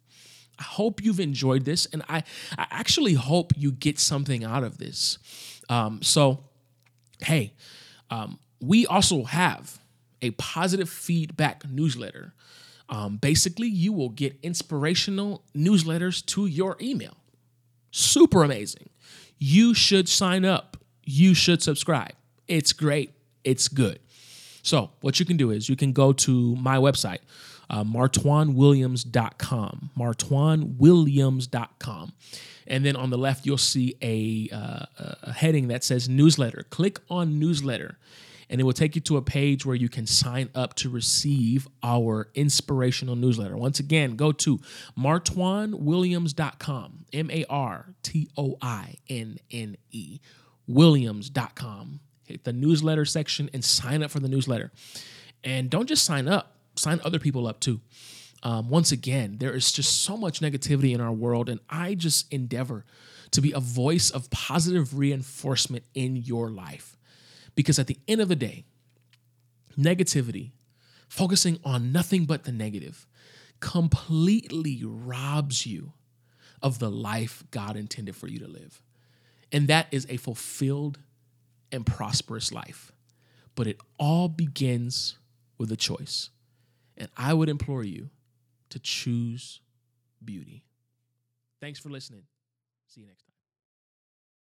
I 0.59 0.63
hope 0.63 1.03
you've 1.03 1.19
enjoyed 1.19 1.65
this, 1.65 1.87
and 1.87 2.03
I, 2.07 2.17
I 2.59 2.67
actually 2.69 3.15
hope 3.15 3.53
you 3.57 3.71
get 3.71 3.97
something 3.97 4.43
out 4.43 4.63
of 4.63 4.77
this. 4.77 5.17
Um, 5.69 6.03
so, 6.03 6.43
hey, 7.23 7.53
um, 8.11 8.37
we 8.61 8.85
also 8.85 9.23
have 9.23 9.79
a 10.21 10.29
positive 10.31 10.91
feedback 10.91 11.67
newsletter. 11.67 12.35
Um, 12.87 13.17
basically, 13.17 13.67
you 13.67 13.93
will 13.93 14.09
get 14.09 14.37
inspirational 14.43 15.43
newsletters 15.57 16.23
to 16.27 16.45
your 16.45 16.77
email. 16.81 17.17
Super 17.89 18.43
amazing. 18.43 18.91
You 19.39 19.73
should 19.73 20.07
sign 20.07 20.45
up. 20.45 20.77
You 21.03 21.33
should 21.33 21.63
subscribe. 21.63 22.13
It's 22.47 22.73
great. 22.73 23.13
It's 23.43 23.67
good. 23.67 23.97
So, 24.63 24.89
what 25.01 25.19
you 25.19 25.25
can 25.25 25.37
do 25.37 25.51
is 25.51 25.69
you 25.69 25.75
can 25.75 25.93
go 25.93 26.11
to 26.13 26.55
my 26.55 26.77
website, 26.77 27.19
uh, 27.69 27.83
martoinnewilliams.com, 27.83 29.91
martoinnewilliams.com. 29.97 32.13
And 32.65 32.85
then 32.85 32.95
on 32.95 33.09
the 33.09 33.17
left, 33.17 33.45
you'll 33.45 33.57
see 33.57 33.97
a, 34.01 34.47
uh, 34.55 34.85
a 35.23 35.33
heading 35.33 35.67
that 35.67 35.83
says 35.83 36.07
newsletter. 36.07 36.65
Click 36.69 37.01
on 37.09 37.39
newsletter 37.39 37.97
and 38.49 38.61
it 38.61 38.63
will 38.63 38.71
take 38.71 38.95
you 38.95 39.01
to 39.01 39.17
a 39.17 39.21
page 39.21 39.65
where 39.65 39.75
you 39.75 39.89
can 39.89 40.05
sign 40.05 40.49
up 40.53 40.75
to 40.75 40.87
receive 40.89 41.67
our 41.81 42.29
inspirational 42.35 43.15
newsletter. 43.15 43.57
Once 43.57 43.79
again, 43.79 44.15
go 44.15 44.31
to 44.31 44.59
martoinnewilliams.com, 44.97 47.05
M 47.11 47.31
A 47.31 47.45
R 47.49 47.95
T 48.03 48.29
O 48.37 48.57
I 48.61 48.97
N 49.09 49.39
N 49.51 49.75
E, 49.91 50.19
Williams.com. 50.67 51.99
Hit 52.33 52.45
the 52.45 52.51
newsletter 52.51 53.05
section 53.05 53.47
and 53.53 53.63
sign 53.63 54.01
up 54.01 54.09
for 54.09 54.19
the 54.19 54.27
newsletter. 54.27 54.71
And 55.43 55.69
don't 55.69 55.87
just 55.87 56.03
sign 56.03 56.27
up, 56.27 56.57
sign 56.75 56.99
other 57.05 57.19
people 57.19 57.45
up 57.45 57.59
too. 57.59 57.79
Um, 58.41 58.71
once 58.71 58.91
again, 58.91 59.37
there 59.37 59.53
is 59.53 59.71
just 59.71 60.01
so 60.01 60.17
much 60.17 60.39
negativity 60.39 60.95
in 60.95 60.99
our 60.99 61.11
world, 61.11 61.47
and 61.47 61.59
I 61.69 61.93
just 61.93 62.33
endeavor 62.33 62.85
to 63.29 63.39
be 63.39 63.51
a 63.51 63.59
voice 63.59 64.09
of 64.09 64.31
positive 64.31 64.97
reinforcement 64.97 65.83
in 65.93 66.15
your 66.15 66.49
life. 66.49 66.97
Because 67.53 67.77
at 67.77 67.85
the 67.85 67.99
end 68.07 68.19
of 68.19 68.29
the 68.29 68.35
day, 68.35 68.65
negativity, 69.77 70.53
focusing 71.07 71.59
on 71.63 71.91
nothing 71.91 72.25
but 72.25 72.45
the 72.45 72.51
negative, 72.51 73.05
completely 73.59 74.81
robs 74.83 75.67
you 75.67 75.93
of 76.63 76.79
the 76.79 76.89
life 76.89 77.43
God 77.51 77.77
intended 77.77 78.15
for 78.15 78.27
you 78.27 78.39
to 78.39 78.47
live. 78.47 78.81
And 79.51 79.67
that 79.67 79.85
is 79.91 80.07
a 80.09 80.17
fulfilled 80.17 80.97
and 81.73 81.85
prosperous 81.85 82.53
life. 82.53 82.93
But 83.55 83.67
it 83.67 83.79
all 83.99 84.29
begins 84.29 85.17
with 85.57 85.71
a 85.71 85.75
choice. 85.75 86.29
And 86.97 87.09
I 87.17 87.33
would 87.33 87.49
implore 87.49 87.83
you 87.83 88.09
to 88.69 88.79
choose 88.79 89.59
beauty. 90.23 90.63
Thanks 91.59 91.79
for 91.79 91.89
listening. 91.89 92.23
See 92.87 93.01
you 93.01 93.07
next 93.07 93.23
time. 93.23 93.32